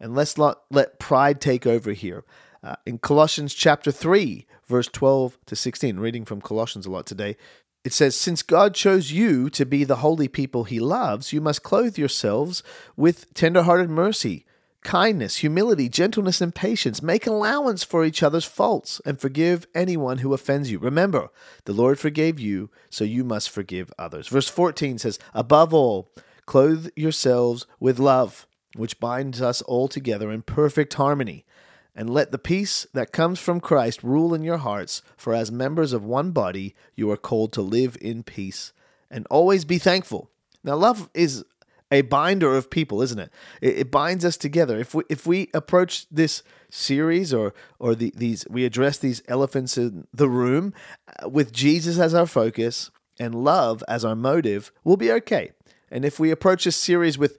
And 0.00 0.14
let's 0.14 0.38
not 0.38 0.62
let 0.70 0.98
pride 0.98 1.40
take 1.40 1.66
over 1.66 1.92
here. 1.92 2.24
Uh, 2.62 2.76
in 2.84 2.98
Colossians 2.98 3.54
chapter 3.54 3.92
3, 3.92 4.46
verse 4.66 4.88
12 4.88 5.38
to 5.46 5.56
16, 5.56 5.98
reading 5.98 6.24
from 6.24 6.40
Colossians 6.40 6.86
a 6.86 6.90
lot 6.90 7.06
today, 7.06 7.36
it 7.86 7.92
says, 7.92 8.16
Since 8.16 8.42
God 8.42 8.74
chose 8.74 9.12
you 9.12 9.48
to 9.50 9.64
be 9.64 9.84
the 9.84 9.96
holy 9.96 10.26
people 10.26 10.64
he 10.64 10.80
loves, 10.80 11.32
you 11.32 11.40
must 11.40 11.62
clothe 11.62 11.96
yourselves 11.96 12.64
with 12.96 13.32
tenderhearted 13.32 13.88
mercy 13.88 14.44
kindness, 14.82 15.36
humility, 15.36 15.88
gentleness, 15.88 16.40
and 16.40 16.54
patience. 16.54 17.02
Make 17.02 17.26
allowance 17.26 17.82
for 17.82 18.04
each 18.04 18.22
other's 18.22 18.44
faults 18.44 19.00
and 19.04 19.20
forgive 19.20 19.66
anyone 19.74 20.18
who 20.18 20.32
offends 20.32 20.70
you. 20.70 20.78
Remember, 20.78 21.28
the 21.64 21.72
Lord 21.72 21.98
forgave 21.98 22.38
you, 22.38 22.70
so 22.88 23.02
you 23.02 23.24
must 23.24 23.50
forgive 23.50 23.92
others. 23.98 24.28
Verse 24.28 24.48
14 24.48 24.98
says, 24.98 25.18
Above 25.34 25.74
all, 25.74 26.08
clothe 26.44 26.88
yourselves 26.94 27.66
with 27.80 27.98
love, 27.98 28.46
which 28.76 29.00
binds 29.00 29.42
us 29.42 29.60
all 29.62 29.88
together 29.88 30.30
in 30.30 30.42
perfect 30.42 30.94
harmony. 30.94 31.44
And 31.98 32.10
let 32.10 32.30
the 32.30 32.38
peace 32.38 32.86
that 32.92 33.10
comes 33.10 33.40
from 33.40 33.58
Christ 33.58 34.02
rule 34.02 34.34
in 34.34 34.42
your 34.42 34.58
hearts, 34.58 35.00
for 35.16 35.32
as 35.32 35.50
members 35.50 35.94
of 35.94 36.04
one 36.04 36.30
body, 36.30 36.74
you 36.94 37.10
are 37.10 37.16
called 37.16 37.54
to 37.54 37.62
live 37.62 37.96
in 38.02 38.22
peace 38.22 38.74
and 39.10 39.26
always 39.30 39.64
be 39.64 39.78
thankful. 39.78 40.30
Now, 40.62 40.76
love 40.76 41.08
is 41.14 41.42
a 41.90 42.02
binder 42.02 42.54
of 42.54 42.68
people, 42.68 43.00
isn't 43.00 43.18
it? 43.18 43.30
it? 43.62 43.78
It, 43.78 43.90
binds 43.90 44.24
us 44.24 44.36
together. 44.36 44.78
If 44.78 44.94
we 44.94 45.04
if 45.08 45.26
we 45.26 45.48
approach 45.54 46.06
this 46.10 46.42
series 46.68 47.32
or 47.32 47.54
or 47.78 47.94
the, 47.94 48.12
these 48.16 48.44
we 48.50 48.64
address 48.64 48.98
these 48.98 49.22
elephants 49.28 49.78
in 49.78 50.06
the 50.12 50.28
room 50.28 50.74
uh, 51.22 51.28
with 51.28 51.52
Jesus 51.52 51.98
as 51.98 52.12
our 52.12 52.26
focus 52.26 52.90
and 53.18 53.34
love 53.34 53.84
as 53.88 54.04
our 54.04 54.16
motive, 54.16 54.72
we'll 54.84 54.96
be 54.96 55.12
okay. 55.12 55.52
And 55.90 56.04
if 56.04 56.18
we 56.18 56.30
approach 56.32 56.64
this 56.64 56.76
series 56.76 57.16
with 57.16 57.38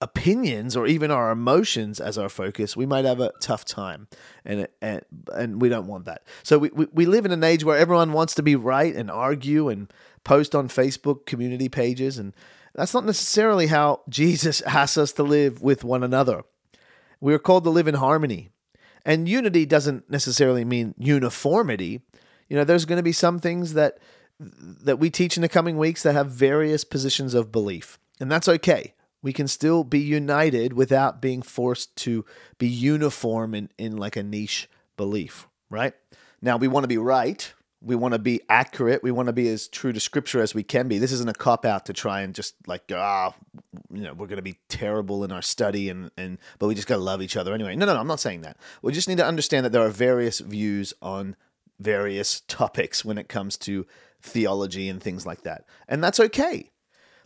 opinions 0.00 0.76
or 0.76 0.86
even 0.86 1.10
our 1.10 1.30
emotions 1.30 2.00
as 2.00 2.16
our 2.16 2.28
focus, 2.28 2.76
we 2.76 2.86
might 2.86 3.04
have 3.04 3.20
a 3.20 3.32
tough 3.40 3.64
time, 3.64 4.08
and 4.44 4.66
and 4.80 5.02
and 5.34 5.60
we 5.60 5.68
don't 5.68 5.86
want 5.86 6.06
that. 6.06 6.22
So 6.42 6.58
we, 6.58 6.70
we, 6.70 6.86
we 6.92 7.06
live 7.06 7.24
in 7.24 7.32
an 7.32 7.44
age 7.44 7.64
where 7.64 7.78
everyone 7.78 8.12
wants 8.12 8.34
to 8.36 8.42
be 8.42 8.56
right 8.56 8.94
and 8.94 9.10
argue 9.10 9.68
and 9.68 9.92
post 10.24 10.54
on 10.54 10.68
Facebook 10.68 11.26
community 11.26 11.68
pages, 11.68 12.18
and 12.18 12.34
that's 12.74 12.94
not 12.94 13.04
necessarily 13.04 13.66
how 13.66 14.00
Jesus 14.08 14.62
asks 14.62 14.96
us 14.96 15.12
to 15.12 15.22
live 15.22 15.62
with 15.62 15.84
one 15.84 16.02
another. 16.02 16.42
We 17.20 17.34
are 17.34 17.38
called 17.38 17.64
to 17.64 17.70
live 17.70 17.88
in 17.88 17.96
harmony, 17.96 18.48
and 19.04 19.28
unity 19.28 19.66
doesn't 19.66 20.10
necessarily 20.10 20.64
mean 20.64 20.94
uniformity. 20.98 22.00
You 22.48 22.56
know, 22.56 22.64
there's 22.64 22.86
going 22.86 22.98
to 22.98 23.02
be 23.02 23.12
some 23.12 23.38
things 23.38 23.74
that 23.74 23.98
that 24.38 24.98
we 24.98 25.10
teach 25.10 25.36
in 25.36 25.42
the 25.42 25.48
coming 25.50 25.76
weeks 25.76 26.02
that 26.02 26.14
have 26.14 26.30
various 26.30 26.82
positions 26.84 27.34
of 27.34 27.52
belief, 27.52 27.98
and 28.18 28.32
that's 28.32 28.48
okay 28.48 28.94
we 29.22 29.32
can 29.32 29.48
still 29.48 29.84
be 29.84 30.00
united 30.00 30.72
without 30.72 31.20
being 31.20 31.42
forced 31.42 31.94
to 31.96 32.24
be 32.58 32.68
uniform 32.68 33.54
in, 33.54 33.70
in 33.78 33.96
like 33.96 34.16
a 34.16 34.22
niche 34.22 34.68
belief, 34.96 35.48
right? 35.68 35.94
Now, 36.42 36.56
we 36.56 36.68
want 36.68 36.84
to 36.84 36.88
be 36.88 36.98
right. 36.98 37.52
We 37.82 37.96
want 37.96 38.12
to 38.12 38.18
be 38.18 38.40
accurate. 38.48 39.02
We 39.02 39.10
want 39.10 39.26
to 39.28 39.32
be 39.32 39.48
as 39.48 39.68
true 39.68 39.92
to 39.92 40.00
scripture 40.00 40.42
as 40.42 40.54
we 40.54 40.62
can 40.62 40.88
be. 40.88 40.98
This 40.98 41.12
isn't 41.12 41.30
a 41.30 41.34
cop 41.34 41.64
out 41.64 41.86
to 41.86 41.92
try 41.92 42.20
and 42.20 42.34
just 42.34 42.54
like, 42.66 42.82
ah, 42.92 43.34
you 43.92 44.02
know, 44.02 44.12
we're 44.12 44.26
going 44.26 44.36
to 44.36 44.42
be 44.42 44.58
terrible 44.68 45.24
in 45.24 45.32
our 45.32 45.42
study 45.42 45.88
and, 45.88 46.10
and, 46.16 46.38
but 46.58 46.66
we 46.66 46.74
just 46.74 46.88
got 46.88 46.96
to 46.96 47.02
love 47.02 47.22
each 47.22 47.36
other 47.36 47.54
anyway. 47.54 47.76
No, 47.76 47.86
no, 47.86 47.94
no, 47.94 48.00
I'm 48.00 48.06
not 48.06 48.20
saying 48.20 48.42
that. 48.42 48.58
We 48.82 48.92
just 48.92 49.08
need 49.08 49.18
to 49.18 49.26
understand 49.26 49.64
that 49.64 49.72
there 49.72 49.84
are 49.84 49.90
various 49.90 50.40
views 50.40 50.92
on 51.00 51.36
various 51.78 52.40
topics 52.48 53.04
when 53.04 53.16
it 53.16 53.28
comes 53.28 53.56
to 53.58 53.86
theology 54.22 54.88
and 54.88 55.02
things 55.02 55.26
like 55.26 55.42
that. 55.42 55.64
And 55.88 56.04
that's 56.04 56.20
okay. 56.20 56.70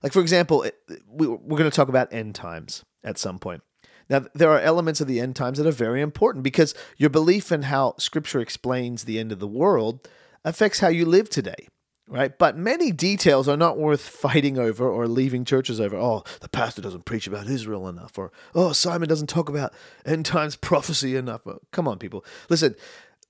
Like, 0.04 0.12
for 0.12 0.20
example, 0.20 0.66
we, 1.08 1.26
we're 1.26 1.58
going 1.58 1.70
to 1.70 1.75
talk 1.75 1.88
about 1.88 2.12
end 2.12 2.34
times 2.34 2.84
at 3.02 3.16
some 3.16 3.38
point. 3.38 3.62
Now, 4.11 4.26
there 4.34 4.50
are 4.50 4.61
elements 4.61 5.00
of 5.00 5.08
the 5.08 5.18
end 5.18 5.34
times 5.34 5.56
that 5.56 5.66
are 5.66 5.73
very 5.73 6.02
important 6.02 6.44
because 6.44 6.75
your 6.99 7.08
belief 7.08 7.50
in 7.50 7.62
how 7.62 7.94
Scripture 7.96 8.38
explains 8.40 9.04
the 9.04 9.18
end 9.18 9.32
of 9.32 9.38
the 9.38 9.49
world 9.49 10.06
affects 10.44 10.80
how 10.80 10.88
you 10.88 11.06
live 11.06 11.30
today, 11.30 11.68
right? 12.06 12.37
But 12.38 12.54
many 12.54 12.92
details 12.92 13.49
are 13.49 13.56
not 13.56 13.78
worth 13.78 14.02
fighting 14.06 14.58
over 14.58 14.87
or 14.87 15.08
leaving 15.08 15.46
churches 15.46 15.80
over. 15.80 15.96
Oh, 15.96 16.23
the 16.40 16.50
pastor 16.50 16.82
doesn't 16.82 17.06
preach 17.06 17.26
about 17.26 17.49
Israel 17.49 17.88
enough, 17.88 18.18
or 18.18 18.30
oh, 18.54 18.73
Simon 18.73 19.08
doesn't 19.08 19.28
talk 19.28 19.49
about 19.49 19.73
end 20.04 20.26
times 20.26 20.54
prophecy 20.54 21.16
enough. 21.16 21.46
Oh, 21.46 21.61
come 21.73 21.88
on, 21.88 21.99
people. 21.99 22.26
Listen, 22.50 22.75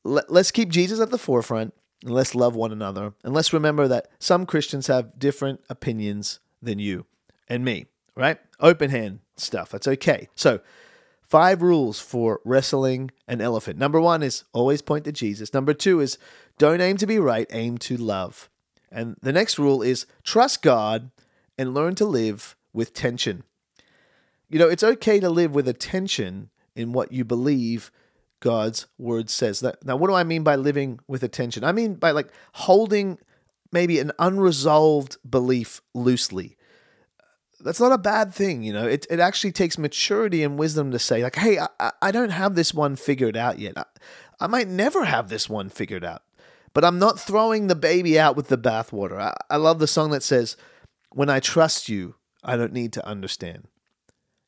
let, 0.02 0.28
let's 0.28 0.50
keep 0.50 0.70
Jesus 0.70 0.98
at 0.98 1.12
the 1.12 1.18
forefront 1.18 1.72
and 2.02 2.12
let's 2.12 2.34
love 2.34 2.56
one 2.56 2.72
another. 2.72 3.14
And 3.22 3.32
let's 3.32 3.52
remember 3.52 3.86
that 3.86 4.08
some 4.18 4.44
Christians 4.44 4.88
have 4.88 5.20
different 5.20 5.60
opinions 5.70 6.40
than 6.64 6.78
you 6.78 7.06
and 7.48 7.64
me, 7.64 7.86
right? 8.16 8.38
Open 8.60 8.90
hand 8.90 9.20
stuff. 9.36 9.70
That's 9.70 9.88
okay. 9.88 10.28
So, 10.34 10.60
five 11.22 11.62
rules 11.62 12.00
for 12.00 12.40
wrestling 12.44 13.10
an 13.26 13.40
elephant. 13.40 13.78
Number 13.78 14.00
one 14.00 14.22
is 14.22 14.44
always 14.52 14.82
point 14.82 15.04
to 15.04 15.12
Jesus. 15.12 15.54
Number 15.54 15.74
two 15.74 16.00
is 16.00 16.18
don't 16.58 16.80
aim 16.80 16.96
to 16.98 17.06
be 17.06 17.18
right, 17.18 17.46
aim 17.50 17.78
to 17.78 17.96
love. 17.96 18.48
And 18.90 19.16
the 19.20 19.32
next 19.32 19.58
rule 19.58 19.82
is 19.82 20.06
trust 20.22 20.62
God 20.62 21.10
and 21.58 21.74
learn 21.74 21.94
to 21.96 22.04
live 22.04 22.56
with 22.72 22.94
tension. 22.94 23.44
You 24.48 24.58
know, 24.58 24.68
it's 24.68 24.84
okay 24.84 25.18
to 25.20 25.30
live 25.30 25.54
with 25.54 25.66
a 25.66 25.72
tension 25.72 26.50
in 26.76 26.92
what 26.92 27.12
you 27.12 27.24
believe 27.24 27.90
God's 28.40 28.86
word 28.98 29.30
says. 29.30 29.64
Now, 29.84 29.96
what 29.96 30.08
do 30.08 30.14
I 30.14 30.22
mean 30.22 30.42
by 30.42 30.56
living 30.56 31.00
with 31.08 31.22
attention? 31.22 31.64
I 31.64 31.72
mean 31.72 31.94
by 31.94 32.10
like 32.10 32.28
holding 32.52 33.18
maybe 33.74 33.98
an 33.98 34.12
unresolved 34.18 35.18
belief 35.28 35.82
loosely. 35.92 36.56
That's 37.60 37.80
not 37.80 37.92
a 37.92 37.98
bad 37.98 38.32
thing, 38.32 38.62
you 38.62 38.72
know. 38.72 38.86
It, 38.86 39.06
it 39.10 39.20
actually 39.20 39.52
takes 39.52 39.76
maturity 39.76 40.42
and 40.42 40.58
wisdom 40.58 40.90
to 40.92 40.98
say, 40.98 41.22
like, 41.22 41.36
hey, 41.36 41.58
I, 41.58 41.92
I 42.00 42.10
don't 42.10 42.30
have 42.30 42.54
this 42.54 42.72
one 42.72 42.96
figured 42.96 43.36
out 43.36 43.58
yet. 43.58 43.76
I, 43.76 43.84
I 44.40 44.46
might 44.46 44.68
never 44.68 45.04
have 45.04 45.28
this 45.28 45.48
one 45.48 45.68
figured 45.68 46.04
out, 46.04 46.22
but 46.72 46.84
I'm 46.84 46.98
not 46.98 47.20
throwing 47.20 47.66
the 47.66 47.74
baby 47.74 48.18
out 48.18 48.36
with 48.36 48.48
the 48.48 48.58
bathwater. 48.58 49.18
I, 49.18 49.34
I 49.50 49.56
love 49.56 49.78
the 49.78 49.86
song 49.86 50.10
that 50.12 50.22
says, 50.22 50.56
When 51.12 51.28
I 51.28 51.40
trust 51.40 51.88
you, 51.88 52.14
I 52.42 52.56
don't 52.56 52.72
need 52.72 52.92
to 52.94 53.06
understand. 53.06 53.66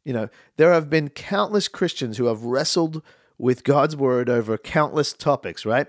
You 0.05 0.13
know, 0.13 0.29
there 0.57 0.73
have 0.73 0.89
been 0.89 1.09
countless 1.09 1.69
Christians 1.69 2.17
who 2.17 2.27
have 2.27 2.45
wrestled 2.45 3.03
with 3.39 3.65
God's 3.65 3.97
word 3.97 4.31
over 4.31 4.57
countless 4.57 5.13
topics, 5.13 5.67
right? 5.67 5.89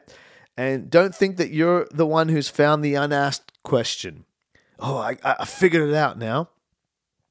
And 0.57 0.89
don't 0.89 1.13
think 1.13 1.37
that 1.37 1.51
you're 1.51 1.87
the 1.91 2.07
one 2.07 2.29
who's 2.29 2.49
found 2.49 2.83
the 2.83 2.95
unasked 2.95 3.53
question. 3.63 4.25
Oh, 4.79 4.97
I, 4.97 5.17
I 5.23 5.45
figured 5.45 5.87
it 5.87 5.95
out 5.95 6.17
now. 6.17 6.49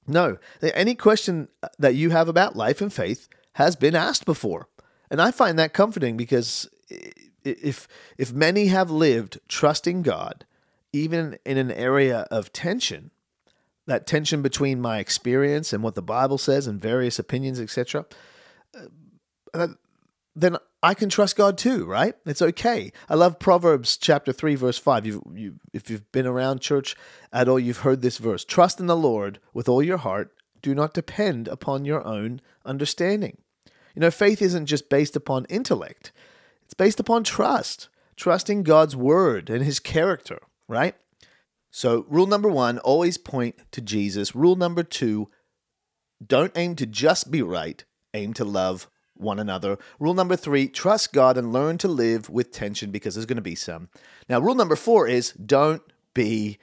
No, 0.06 0.38
any 0.62 0.95
question 0.95 1.49
that 1.78 1.97
you 1.97 2.11
have 2.11 2.28
about 2.28 2.54
life 2.54 2.80
and 2.80 2.92
faith 2.92 3.28
has 3.54 3.75
been 3.75 3.97
asked 3.97 4.25
before. 4.25 4.68
And 5.11 5.21
I 5.21 5.33
find 5.33 5.59
that 5.59 5.73
comforting 5.73 6.16
because 6.16 6.68
if 7.42 7.88
if 8.16 8.33
many 8.33 8.66
have 8.66 8.90
lived 8.90 9.40
trusting 9.49 10.02
God, 10.02 10.45
even 10.92 11.38
in 11.45 11.59
an 11.59 11.73
area 11.73 12.26
of 12.30 12.52
tension, 12.52 13.11
that 13.87 14.06
tension 14.06 14.42
between 14.42 14.80
my 14.80 14.99
experience 14.99 15.73
and 15.73 15.83
what 15.83 15.95
the 15.95 16.02
Bible 16.02 16.38
says 16.38 16.66
and 16.66 16.80
various 16.80 17.18
opinions, 17.18 17.61
etc., 17.61 18.06
uh, 19.54 19.68
then 20.35 20.56
I 20.87 20.95
can 20.95 21.09
trust 21.09 21.35
God 21.35 21.59
too, 21.59 21.85
right? 21.85 22.14
It's 22.25 22.40
okay. 22.40 22.93
I 23.09 23.16
love 23.16 23.40
Proverbs 23.40 23.97
chapter 23.97 24.33
3 24.33 24.55
verse 24.55 24.78
5. 24.78 25.05
You've, 25.05 25.23
you, 25.35 25.55
if 25.73 25.90
you've 25.90 26.12
been 26.12 26.28
around 26.28 26.61
church 26.61 26.95
at 27.33 27.49
all, 27.49 27.59
you've 27.59 27.78
heard 27.78 28.02
this 28.02 28.19
verse. 28.19 28.45
Trust 28.45 28.78
in 28.78 28.87
the 28.87 28.97
Lord 28.97 29.40
with 29.52 29.69
all 29.69 29.83
your 29.83 29.97
heart. 29.97 30.33
Do 30.62 30.76
not 30.76 30.95
depend 30.95 31.49
upon 31.49 31.85
your 31.85 32.07
own 32.07 32.40
understanding. 32.64 33.38
You 33.97 34.00
know, 34.00 34.12
faith 34.12 34.40
isn't 34.40 34.66
just 34.66 34.88
based 34.88 35.16
upon 35.16 35.47
intellect. 35.47 36.12
It's 36.64 36.75
based 36.75 37.00
upon 37.00 37.25
trust. 37.25 37.88
Trusting 38.14 38.62
God's 38.62 38.95
word 38.95 39.50
and 39.50 39.64
his 39.64 39.81
character, 39.81 40.38
right? 40.69 40.95
So, 41.73 42.07
rule 42.09 42.28
number 42.28 42.49
1, 42.49 42.78
always 42.78 43.19
point 43.19 43.57
to 43.73 43.81
Jesus. 43.81 44.37
Rule 44.37 44.55
number 44.55 44.85
2, 44.85 45.28
don't 46.25 46.52
aim 46.55 46.76
to 46.76 46.87
just 46.87 47.33
be 47.33 47.43
right, 47.43 47.85
aim 48.14 48.35
to 48.35 48.45
love 48.45 48.88
one 49.19 49.39
another. 49.39 49.79
Rule 49.99 50.15
number 50.15 50.37
three, 50.37 50.69
trust 50.69 51.13
God 51.13 51.37
and 51.37 51.53
learn 51.53 51.79
to 51.79 51.89
live 51.89 52.29
with 52.31 52.53
tension 52.53 52.91
because 52.91 53.15
there's 53.15 53.27
going 53.27 53.37
to 53.37 53.43
be 53.43 53.55
some. 53.55 53.89
Now, 54.29 54.41
rule 54.41 54.55
number 54.55 54.77
four 54.77 55.07
is 55.09 55.33
don't 55.33 55.83
be 56.15 56.59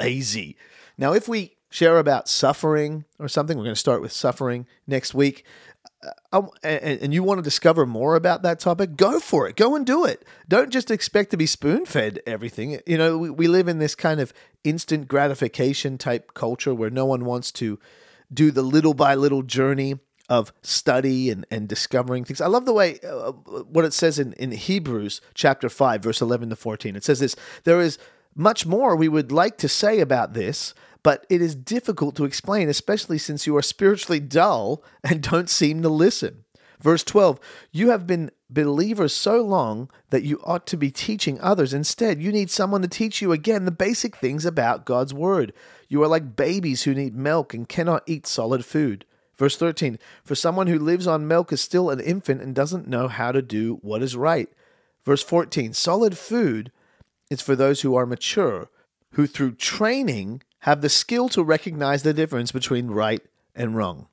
lazy. 0.00 0.56
Now, 0.96 1.12
if 1.12 1.28
we 1.28 1.56
share 1.70 1.98
about 1.98 2.28
suffering 2.28 3.04
or 3.18 3.28
something, 3.28 3.56
we're 3.56 3.64
going 3.64 3.74
to 3.74 3.80
start 3.80 4.00
with 4.00 4.12
suffering 4.12 4.66
next 4.86 5.14
week. 5.14 5.44
Uh, 6.32 6.42
and, 6.62 7.00
and 7.00 7.14
you 7.14 7.22
want 7.22 7.38
to 7.38 7.42
discover 7.42 7.86
more 7.86 8.14
about 8.14 8.42
that 8.42 8.60
topic, 8.60 8.96
go 8.96 9.18
for 9.18 9.48
it. 9.48 9.56
Go 9.56 9.74
and 9.74 9.86
do 9.86 10.04
it. 10.04 10.24
Don't 10.48 10.70
just 10.70 10.90
expect 10.90 11.30
to 11.30 11.36
be 11.36 11.46
spoon 11.46 11.86
fed 11.86 12.20
everything. 12.26 12.80
You 12.86 12.98
know, 12.98 13.18
we 13.18 13.48
live 13.48 13.68
in 13.68 13.78
this 13.78 13.94
kind 13.94 14.20
of 14.20 14.32
instant 14.64 15.08
gratification 15.08 15.96
type 15.98 16.34
culture 16.34 16.74
where 16.74 16.90
no 16.90 17.06
one 17.06 17.24
wants 17.24 17.50
to 17.52 17.78
do 18.32 18.50
the 18.50 18.62
little 18.62 18.94
by 18.94 19.14
little 19.14 19.42
journey 19.42 19.98
of 20.28 20.52
study 20.62 21.30
and, 21.30 21.46
and 21.50 21.68
discovering 21.68 22.24
things. 22.24 22.40
I 22.40 22.46
love 22.46 22.64
the 22.64 22.72
way 22.72 22.98
uh, 23.00 23.32
what 23.32 23.84
it 23.84 23.92
says 23.92 24.18
in, 24.18 24.32
in 24.34 24.52
Hebrews 24.52 25.20
chapter 25.34 25.68
5, 25.68 26.02
verse 26.02 26.20
11 26.20 26.50
to 26.50 26.56
14. 26.56 26.96
It 26.96 27.04
says 27.04 27.20
this 27.20 27.36
There 27.64 27.80
is 27.80 27.98
much 28.34 28.66
more 28.66 28.96
we 28.96 29.08
would 29.08 29.30
like 29.30 29.58
to 29.58 29.68
say 29.68 30.00
about 30.00 30.34
this, 30.34 30.74
but 31.02 31.26
it 31.28 31.42
is 31.42 31.54
difficult 31.54 32.16
to 32.16 32.24
explain, 32.24 32.68
especially 32.68 33.18
since 33.18 33.46
you 33.46 33.56
are 33.56 33.62
spiritually 33.62 34.20
dull 34.20 34.82
and 35.04 35.22
don't 35.22 35.50
seem 35.50 35.82
to 35.82 35.88
listen. 35.88 36.44
Verse 36.80 37.04
12 37.04 37.38
You 37.70 37.90
have 37.90 38.06
been 38.06 38.30
believers 38.50 39.14
so 39.14 39.42
long 39.42 39.90
that 40.10 40.22
you 40.22 40.40
ought 40.44 40.66
to 40.68 40.76
be 40.76 40.90
teaching 40.90 41.40
others. 41.40 41.74
Instead, 41.74 42.22
you 42.22 42.32
need 42.32 42.50
someone 42.50 42.82
to 42.82 42.88
teach 42.88 43.20
you 43.20 43.32
again 43.32 43.64
the 43.64 43.70
basic 43.70 44.16
things 44.16 44.44
about 44.44 44.86
God's 44.86 45.14
Word. 45.14 45.52
You 45.88 46.02
are 46.02 46.08
like 46.08 46.36
babies 46.36 46.82
who 46.82 46.94
need 46.94 47.14
milk 47.14 47.54
and 47.54 47.68
cannot 47.68 48.02
eat 48.06 48.26
solid 48.26 48.64
food. 48.64 49.04
Verse 49.36 49.56
13 49.56 49.98
For 50.24 50.34
someone 50.34 50.66
who 50.66 50.78
lives 50.78 51.06
on 51.06 51.28
milk 51.28 51.52
is 51.52 51.60
still 51.60 51.90
an 51.90 52.00
infant 52.00 52.40
and 52.42 52.54
doesn't 52.54 52.88
know 52.88 53.08
how 53.08 53.32
to 53.32 53.42
do 53.42 53.78
what 53.82 54.02
is 54.02 54.16
right. 54.16 54.48
Verse 55.04 55.22
14 55.22 55.72
Solid 55.72 56.16
food 56.16 56.72
is 57.30 57.40
for 57.40 57.56
those 57.56 57.80
who 57.80 57.94
are 57.94 58.06
mature, 58.06 58.68
who 59.12 59.26
through 59.26 59.52
training 59.52 60.42
have 60.60 60.80
the 60.80 60.88
skill 60.88 61.28
to 61.30 61.42
recognize 61.42 62.02
the 62.02 62.14
difference 62.14 62.52
between 62.52 62.88
right 62.88 63.22
and 63.54 63.76
wrong. 63.76 64.08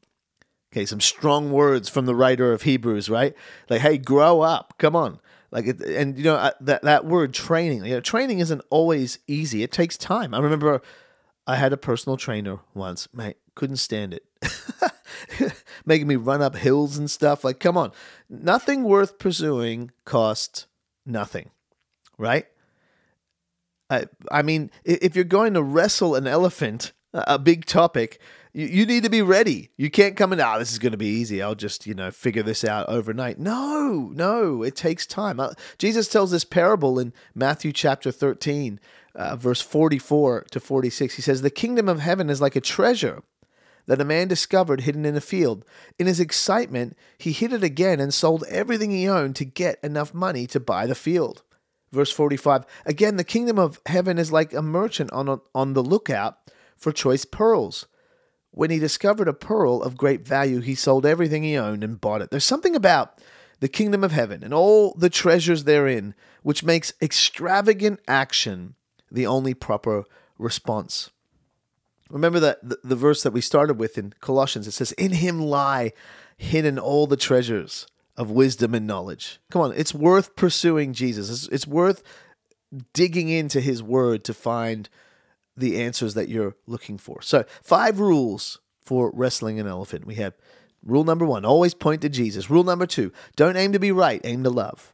Okay, 0.72 0.86
some 0.86 1.02
strong 1.02 1.52
words 1.52 1.90
from 1.90 2.06
the 2.06 2.16
writer 2.16 2.54
of 2.54 2.62
Hebrews, 2.62 3.10
right? 3.10 3.36
Like, 3.70 3.82
hey, 3.82 3.98
grow 3.98 4.42
up. 4.42 4.76
Come 4.78 4.96
on. 4.96 5.20
Like, 5.52 5.66
and 5.86 6.18
you 6.18 6.24
know 6.24 6.36
uh, 6.36 6.52
that 6.62 6.82
that 6.84 7.06
word 7.06 7.34
training. 7.34 7.84
You 7.84 7.96
know, 7.96 8.00
training 8.00 8.40
isn't 8.40 8.62
always 8.70 9.20
easy. 9.28 9.64
It 9.64 9.72
takes 9.72 9.98
time. 9.98 10.34
I 10.34 10.40
remember 10.40 10.82
I 11.46 11.58
had 11.58 11.74
a 11.74 11.78
personal 11.78 12.16
trainer 12.16 12.60
once. 12.74 13.10
Mate, 13.14 13.36
couldn't 13.54 13.78
stand 13.78 14.14
it. 14.14 14.24
making 15.86 16.08
me 16.08 16.16
run 16.16 16.42
up 16.42 16.56
hills 16.56 16.98
and 16.98 17.10
stuff. 17.10 17.44
Like, 17.44 17.60
come 17.60 17.78
on. 17.78 17.92
Nothing 18.30 18.84
worth 18.84 19.20
pursuing 19.20 19.92
costs 20.06 20.68
nothing, 21.06 21.52
right? 22.18 22.46
I, 23.90 24.06
I 24.32 24.42
mean, 24.42 24.72
if 24.86 25.16
you're 25.16 25.26
going 25.26 25.54
to 25.54 25.64
wrestle 25.64 26.16
an 26.16 26.28
elephant, 26.28 26.94
a 27.14 27.38
big 27.38 27.66
topic, 27.66 28.22
you, 28.54 28.66
you 28.66 28.86
need 28.86 29.04
to 29.04 29.10
be 29.10 29.22
ready. 29.22 29.72
You 29.78 29.90
can't 29.90 30.16
come 30.16 30.32
in, 30.32 30.40
ah, 30.40 30.58
this 30.58 30.72
is 30.72 30.80
going 30.80 30.94
to 30.94 30.98
be 30.98 31.08
easy. 31.08 31.42
I'll 31.42 31.56
just, 31.56 31.86
you 31.86 31.94
know, 31.94 32.10
figure 32.10 32.44
this 32.44 32.64
out 32.64 32.88
overnight. 32.88 33.38
No, 33.38 34.12
no, 34.14 34.64
it 34.64 34.76
takes 34.76 35.06
time. 35.06 35.40
Uh, 35.40 35.54
Jesus 35.78 36.08
tells 36.08 36.32
this 36.32 36.46
parable 36.46 37.00
in 37.00 37.14
Matthew 37.36 37.74
chapter 37.74 38.12
13, 38.12 38.80
uh, 39.14 39.36
verse 39.36 39.62
44 39.62 40.46
to 40.52 40.60
46. 40.60 41.16
He 41.16 41.22
says, 41.22 41.42
The 41.42 41.50
kingdom 41.50 41.90
of 41.90 42.00
heaven 42.00 42.30
is 42.30 42.40
like 42.40 42.56
a 42.56 42.62
treasure 42.62 43.24
that 43.86 44.02
a 44.02 44.06
man 44.06 44.28
discovered 44.28 44.82
hidden 44.82 45.06
in 45.06 45.16
a 45.16 45.22
field. 45.22 45.66
In 45.98 46.08
his 46.08 46.20
excitement, 46.20 46.98
he 47.18 47.32
hid 47.32 47.54
it 47.54 47.64
again 47.64 48.00
and 48.00 48.14
sold 48.14 48.44
everything 48.50 48.92
he 48.92 49.08
owned 49.08 49.36
to 49.38 49.46
get 49.46 49.80
enough 49.84 50.14
money 50.14 50.48
to 50.48 50.60
buy 50.60 50.86
the 50.86 50.96
field. 50.96 51.44
Verse 51.92 52.12
45 52.12 52.66
Again, 52.86 53.18
the 53.18 53.24
kingdom 53.24 53.60
of 53.60 53.80
heaven 53.86 54.18
is 54.18 54.32
like 54.32 54.54
a 54.54 54.62
merchant 54.62 55.12
on, 55.12 55.42
on 55.54 55.74
the 55.74 55.84
lookout 55.84 56.38
for 56.78 56.92
choice 56.92 57.26
pearls. 57.26 57.88
When 58.52 58.70
he 58.70 58.80
discovered 58.80 59.28
a 59.28 59.34
pearl 59.34 59.82
of 59.82 59.98
great 59.98 60.28
value, 60.28 60.60
he 60.60 60.76
sold 60.76 61.06
everything 61.06 61.44
he 61.44 61.58
owned 61.58 61.84
and 61.84 62.02
bought 62.02 62.22
it. 62.22 62.32
There's 62.32 62.44
something 62.44 62.76
about 62.76 63.20
the 63.62 63.70
kingdom 63.70 64.04
of 64.04 64.12
heaven 64.12 64.44
and 64.44 64.54
all 64.54 64.94
the 64.96 65.10
treasures 65.10 65.64
therein 65.64 66.16
which 66.44 66.64
makes 66.64 66.94
extravagant 67.02 68.00
action 68.08 68.76
the 69.10 69.28
only 69.28 69.54
proper 69.54 70.04
response. 70.38 71.12
Remember 72.12 72.40
that 72.40 72.68
the, 72.68 72.78
the 72.84 72.96
verse 72.96 73.24
that 73.24 73.32
we 73.32 73.42
started 73.42 73.80
with 73.80 73.98
in 73.98 74.14
Colossians 74.20 74.68
it 74.68 74.72
says 74.72 74.92
in 74.94 75.14
him 75.14 75.40
lie 75.40 75.94
hidden 76.38 76.78
all 76.78 77.08
the 77.08 77.18
treasures 77.18 77.88
of 78.18 78.30
wisdom 78.30 78.76
and 78.76 78.86
knowledge. 78.86 79.40
Come 79.50 79.62
on, 79.62 79.74
it's 79.76 79.94
worth 79.94 80.36
pursuing 80.36 80.94
Jesus. 80.94 81.30
It's, 81.30 81.48
it's 81.48 81.68
worth 81.68 82.04
digging 82.94 83.30
into 83.30 83.62
his 83.62 83.82
word 83.82 84.24
to 84.26 84.34
find 84.34 84.90
the 85.56 85.82
answers 85.82 86.14
that 86.14 86.30
you're 86.30 86.56
looking 86.68 86.98
for. 86.98 87.22
So, 87.22 87.46
five 87.62 88.00
rules 88.00 88.60
for 88.84 89.12
wrestling 89.14 89.60
an 89.60 89.68
elephant. 89.68 90.06
We 90.06 90.16
have 90.16 90.34
rule 90.84 91.04
number 91.04 91.26
1, 91.26 91.46
always 91.46 91.74
point 91.74 92.02
to 92.02 92.10
Jesus. 92.10 92.50
Rule 92.50 92.64
number 92.64 92.86
2, 92.86 93.12
don't 93.36 93.58
aim 93.58 93.72
to 93.74 93.80
be 93.80 93.92
right, 93.92 94.22
aim 94.24 94.44
to 94.44 94.50
love. 94.50 94.94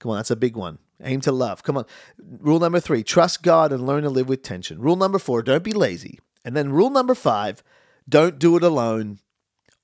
Come 0.00 0.10
on, 0.10 0.18
that's 0.18 0.30
a 0.30 0.36
big 0.36 0.56
one. 0.56 0.78
Aim 1.02 1.20
to 1.22 1.32
love. 1.32 1.62
Come 1.62 1.76
on. 1.76 1.84
Rule 2.18 2.58
number 2.58 2.80
three 2.80 3.02
trust 3.02 3.42
God 3.42 3.72
and 3.72 3.86
learn 3.86 4.02
to 4.02 4.10
live 4.10 4.28
with 4.28 4.42
tension. 4.42 4.80
Rule 4.80 4.96
number 4.96 5.18
four 5.18 5.42
don't 5.42 5.62
be 5.62 5.72
lazy. 5.72 6.18
And 6.44 6.56
then 6.56 6.72
rule 6.72 6.90
number 6.90 7.14
five 7.14 7.62
don't 8.08 8.38
do 8.38 8.56
it 8.56 8.62
alone 8.62 9.18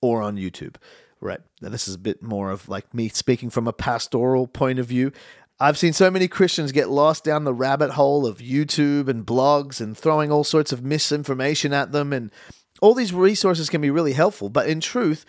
or 0.01 0.23
on 0.23 0.37
YouTube. 0.37 0.77
Right. 1.21 1.41
Now, 1.63 1.71
this 1.71 1.89
is 1.89 1.95
a 1.95 1.99
bit 1.99 2.23
more 2.23 2.51
of 2.51 2.69
like 2.69 2.93
me 2.93 3.09
speaking 3.09 3.49
from 3.49 3.67
a 3.67 3.73
pastoral 3.73 4.47
point 4.47 4.79
of 4.79 4.87
view. 4.87 5.13
I've 5.61 5.79
seen 5.79 5.93
so 5.93 6.11
many 6.11 6.27
Christians 6.27 6.73
get 6.73 6.91
lost 6.91 7.25
down 7.25 7.45
the 7.45 7.55
rabbit 7.55 7.93
hole 7.93 8.27
of 8.27 8.39
YouTube 8.39 9.09
and 9.09 9.25
blogs 9.25 9.81
and 9.81 9.97
throwing 9.97 10.33
all 10.33 10.45
sorts 10.45 10.73
of 10.73 10.83
misinformation 10.83 11.73
at 11.73 11.93
them. 11.93 12.13
And 12.13 12.31
all 12.83 12.93
these 12.93 13.15
resources 13.15 13.71
can 13.71 13.81
be 13.81 13.91
really 13.91 14.15
helpful. 14.15 14.49
But 14.49 14.69
in 14.69 14.81
truth, 14.81 15.25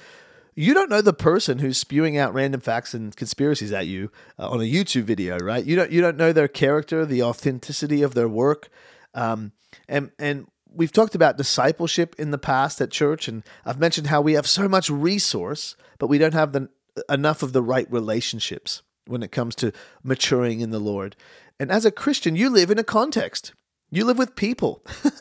you 0.56 0.74
don't 0.74 0.90
know 0.90 1.02
the 1.02 1.14
person 1.14 1.60
who's 1.60 1.78
spewing 1.78 2.18
out 2.18 2.34
random 2.34 2.62
facts 2.62 2.94
and 2.94 3.16
conspiracies 3.16 3.74
at 3.74 3.88
you 3.88 4.12
uh, 4.40 4.50
on 4.50 4.62
a 4.62 4.64
YouTube 4.64 5.04
video, 5.04 5.38
right? 5.38 5.64
You 5.64 5.76
don't 5.76 5.92
you 5.92 6.02
don't 6.02 6.18
know 6.18 6.32
their 6.32 6.48
character, 6.48 7.06
the 7.06 7.24
authenticity 7.24 8.02
of 8.02 8.14
their 8.14 8.30
work, 8.30 8.70
um, 9.14 9.52
and 9.88 10.12
and 10.18 10.48
we've 10.74 10.92
talked 10.92 11.16
about 11.16 11.38
discipleship 11.38 12.16
in 12.18 12.32
the 12.32 12.38
past 12.38 12.80
at 12.82 12.92
church, 12.92 13.28
and 13.28 13.44
I've 13.66 13.80
mentioned 13.80 14.08
how 14.08 14.22
we 14.22 14.34
have 14.34 14.48
so 14.48 14.68
much 14.68 14.90
resource, 14.90 15.76
but 16.00 16.08
we 16.08 16.18
don't 16.18 16.34
have 16.34 16.54
the 16.54 16.70
enough 17.10 17.44
of 17.44 17.54
the 17.54 17.62
right 17.62 17.92
relationships 17.92 18.82
when 19.08 19.24
it 19.24 19.32
comes 19.32 19.56
to 19.56 19.72
maturing 20.04 20.62
in 20.62 20.72
the 20.72 20.80
Lord. 20.80 21.16
And 21.60 21.72
as 21.72 21.86
a 21.86 21.92
Christian, 21.92 22.36
you 22.36 22.50
live 22.50 22.72
in 22.72 22.80
a 22.80 22.84
context. 22.84 23.54
You 23.92 24.04
live 24.04 24.18
with 24.18 24.36
people, 24.36 24.84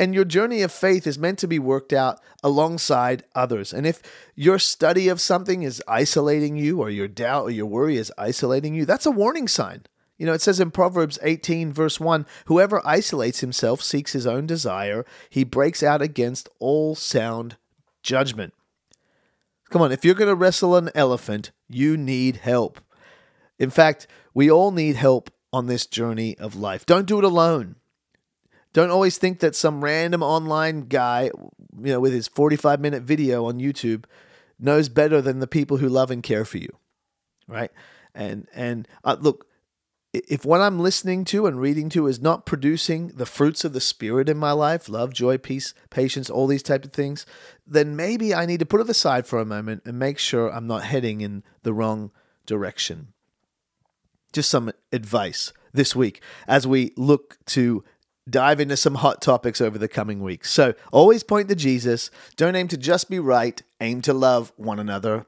and 0.00 0.14
your 0.14 0.24
journey 0.24 0.62
of 0.62 0.72
faith 0.72 1.06
is 1.06 1.18
meant 1.18 1.38
to 1.40 1.46
be 1.46 1.58
worked 1.58 1.92
out 1.92 2.22
alongside 2.42 3.22
others. 3.34 3.70
And 3.70 3.86
if 3.86 4.00
your 4.34 4.58
study 4.58 5.08
of 5.08 5.20
something 5.20 5.62
is 5.62 5.82
isolating 5.86 6.56
you, 6.56 6.80
or 6.80 6.88
your 6.88 7.06
doubt 7.06 7.44
or 7.44 7.50
your 7.50 7.66
worry 7.66 7.98
is 7.98 8.10
isolating 8.16 8.74
you, 8.74 8.86
that's 8.86 9.04
a 9.04 9.10
warning 9.10 9.46
sign. 9.46 9.82
You 10.16 10.24
know, 10.24 10.32
it 10.32 10.40
says 10.40 10.58
in 10.58 10.70
Proverbs 10.70 11.18
18, 11.20 11.70
verse 11.70 12.00
1 12.00 12.24
Whoever 12.46 12.80
isolates 12.82 13.40
himself 13.40 13.82
seeks 13.82 14.14
his 14.14 14.26
own 14.26 14.46
desire, 14.46 15.04
he 15.28 15.44
breaks 15.44 15.82
out 15.82 16.00
against 16.00 16.48
all 16.60 16.94
sound 16.94 17.58
judgment. 18.02 18.54
Come 19.68 19.82
on, 19.82 19.92
if 19.92 20.02
you're 20.02 20.14
going 20.14 20.28
to 20.28 20.34
wrestle 20.34 20.76
an 20.76 20.88
elephant, 20.94 21.50
you 21.68 21.98
need 21.98 22.36
help. 22.36 22.80
In 23.58 23.68
fact, 23.68 24.06
we 24.32 24.50
all 24.50 24.70
need 24.72 24.96
help 24.96 25.30
on 25.52 25.66
this 25.66 25.84
journey 25.84 26.38
of 26.38 26.56
life. 26.56 26.86
Don't 26.86 27.06
do 27.06 27.18
it 27.18 27.24
alone. 27.24 27.76
Don't 28.72 28.90
always 28.90 29.18
think 29.18 29.40
that 29.40 29.56
some 29.56 29.82
random 29.82 30.22
online 30.22 30.82
guy, 30.82 31.24
you 31.24 31.92
know, 31.92 32.00
with 32.00 32.12
his 32.12 32.28
45 32.28 32.80
minute 32.80 33.02
video 33.02 33.46
on 33.46 33.58
YouTube 33.58 34.04
knows 34.58 34.88
better 34.88 35.20
than 35.20 35.40
the 35.40 35.46
people 35.46 35.78
who 35.78 35.88
love 35.88 36.10
and 36.10 36.22
care 36.22 36.44
for 36.44 36.58
you. 36.58 36.76
Right? 37.48 37.72
And 38.14 38.46
and 38.54 38.86
uh, 39.02 39.16
look, 39.20 39.46
if 40.12 40.44
what 40.44 40.60
I'm 40.60 40.80
listening 40.80 41.24
to 41.26 41.46
and 41.46 41.60
reading 41.60 41.88
to 41.90 42.06
is 42.06 42.20
not 42.20 42.46
producing 42.46 43.08
the 43.08 43.26
fruits 43.26 43.64
of 43.64 43.72
the 43.72 43.80
spirit 43.80 44.28
in 44.28 44.36
my 44.36 44.52
life, 44.52 44.88
love, 44.88 45.12
joy, 45.12 45.38
peace, 45.38 45.72
patience, 45.88 46.28
all 46.28 46.46
these 46.46 46.64
type 46.64 46.84
of 46.84 46.92
things, 46.92 47.26
then 47.66 47.94
maybe 47.94 48.34
I 48.34 48.46
need 48.46 48.58
to 48.60 48.66
put 48.66 48.80
it 48.80 48.90
aside 48.90 49.26
for 49.26 49.38
a 49.38 49.44
moment 49.44 49.82
and 49.84 49.98
make 49.98 50.18
sure 50.18 50.52
I'm 50.52 50.66
not 50.66 50.84
heading 50.84 51.20
in 51.20 51.44
the 51.62 51.72
wrong 51.72 52.10
direction. 52.44 53.12
Just 54.32 54.50
some 54.50 54.72
advice 54.92 55.52
this 55.72 55.94
week 55.94 56.20
as 56.48 56.66
we 56.66 56.92
look 56.96 57.38
to 57.46 57.84
dive 58.30 58.60
into 58.60 58.76
some 58.76 58.96
hot 58.96 59.20
topics 59.20 59.60
over 59.60 59.78
the 59.78 59.88
coming 59.88 60.22
weeks. 60.22 60.50
So 60.50 60.74
always 60.92 61.22
point 61.22 61.48
to 61.48 61.54
Jesus. 61.54 62.10
Don't 62.36 62.56
aim 62.56 62.68
to 62.68 62.76
just 62.76 63.10
be 63.10 63.18
right, 63.18 63.60
aim 63.80 64.02
to 64.02 64.12
love 64.12 64.52
one 64.56 64.78
another. 64.78 65.26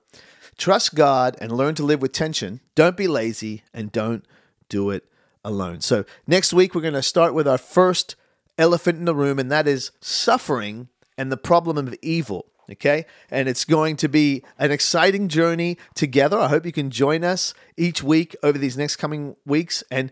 Trust 0.58 0.94
God 0.94 1.36
and 1.40 1.50
learn 1.52 1.74
to 1.76 1.82
live 1.82 2.02
with 2.02 2.12
tension. 2.12 2.60
Don't 2.74 2.96
be 2.96 3.08
lazy 3.08 3.62
and 3.72 3.90
don't 3.90 4.24
do 4.68 4.90
it 4.90 5.04
alone. 5.44 5.80
So 5.80 6.04
next 6.26 6.52
week, 6.52 6.74
we're 6.74 6.82
going 6.82 6.94
to 6.94 7.02
start 7.02 7.34
with 7.34 7.48
our 7.48 7.58
first 7.58 8.16
elephant 8.58 8.98
in 8.98 9.06
the 9.06 9.14
room, 9.14 9.38
and 9.38 9.50
that 9.50 9.66
is 9.66 9.90
suffering 10.00 10.88
and 11.18 11.32
the 11.32 11.36
problem 11.36 11.78
of 11.78 11.94
evil. 12.02 12.46
Okay. 12.70 13.06
And 13.30 13.48
it's 13.48 13.64
going 13.64 13.96
to 13.96 14.08
be 14.08 14.44
an 14.58 14.70
exciting 14.70 15.28
journey 15.28 15.78
together. 15.94 16.38
I 16.38 16.48
hope 16.48 16.64
you 16.64 16.72
can 16.72 16.90
join 16.90 17.24
us 17.24 17.54
each 17.76 18.02
week 18.02 18.36
over 18.42 18.56
these 18.56 18.78
next 18.78 18.96
coming 18.96 19.36
weeks. 19.44 19.82
And 19.90 20.10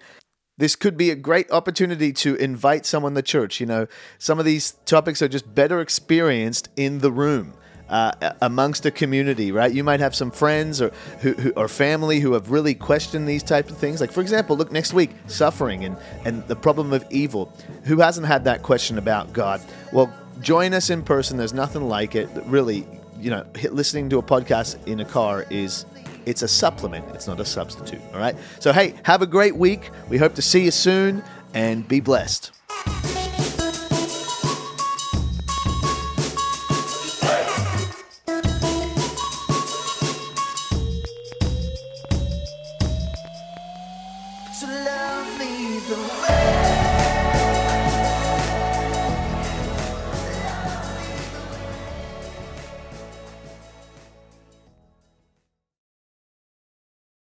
this 0.60 0.76
could 0.76 0.96
be 0.98 1.10
a 1.10 1.16
great 1.16 1.50
opportunity 1.50 2.12
to 2.12 2.34
invite 2.36 2.84
someone 2.84 3.14
to 3.14 3.22
church. 3.22 3.60
You 3.60 3.66
know, 3.66 3.86
some 4.18 4.38
of 4.38 4.44
these 4.44 4.72
topics 4.84 5.22
are 5.22 5.28
just 5.28 5.54
better 5.54 5.80
experienced 5.80 6.68
in 6.76 6.98
the 6.98 7.10
room. 7.10 7.54
Uh, 7.88 8.12
amongst 8.40 8.86
a 8.86 8.90
community, 8.92 9.50
right? 9.50 9.74
You 9.74 9.82
might 9.82 9.98
have 9.98 10.14
some 10.14 10.30
friends 10.30 10.80
or 10.80 10.92
who, 11.22 11.32
who, 11.32 11.50
or 11.56 11.66
family 11.66 12.20
who 12.20 12.34
have 12.34 12.52
really 12.52 12.72
questioned 12.72 13.26
these 13.26 13.42
types 13.42 13.68
of 13.68 13.78
things. 13.78 14.00
Like, 14.00 14.12
for 14.12 14.20
example, 14.20 14.56
look 14.56 14.70
next 14.70 14.92
week, 14.92 15.10
suffering 15.26 15.84
and 15.84 15.96
and 16.24 16.46
the 16.46 16.54
problem 16.54 16.92
of 16.92 17.04
evil. 17.10 17.52
Who 17.86 17.98
hasn't 17.98 18.28
had 18.28 18.44
that 18.44 18.62
question 18.62 18.96
about 18.96 19.32
God? 19.32 19.60
Well, 19.92 20.14
join 20.40 20.72
us 20.72 20.90
in 20.90 21.02
person. 21.02 21.36
There's 21.36 21.52
nothing 21.52 21.88
like 21.88 22.14
it. 22.14 22.28
Really, 22.46 22.86
you 23.18 23.30
know, 23.30 23.44
listening 23.72 24.08
to 24.10 24.18
a 24.18 24.22
podcast 24.22 24.86
in 24.86 25.00
a 25.00 25.04
car 25.04 25.44
is 25.50 25.84
it's 26.26 26.42
a 26.42 26.48
supplement, 26.48 27.04
it's 27.14 27.26
not 27.26 27.40
a 27.40 27.44
substitute. 27.44 28.00
All 28.12 28.20
right. 28.20 28.36
So, 28.58 28.72
hey, 28.72 28.94
have 29.04 29.22
a 29.22 29.26
great 29.26 29.56
week. 29.56 29.90
We 30.08 30.18
hope 30.18 30.34
to 30.34 30.42
see 30.42 30.64
you 30.64 30.70
soon 30.70 31.22
and 31.54 31.86
be 31.86 32.00
blessed. 32.00 32.52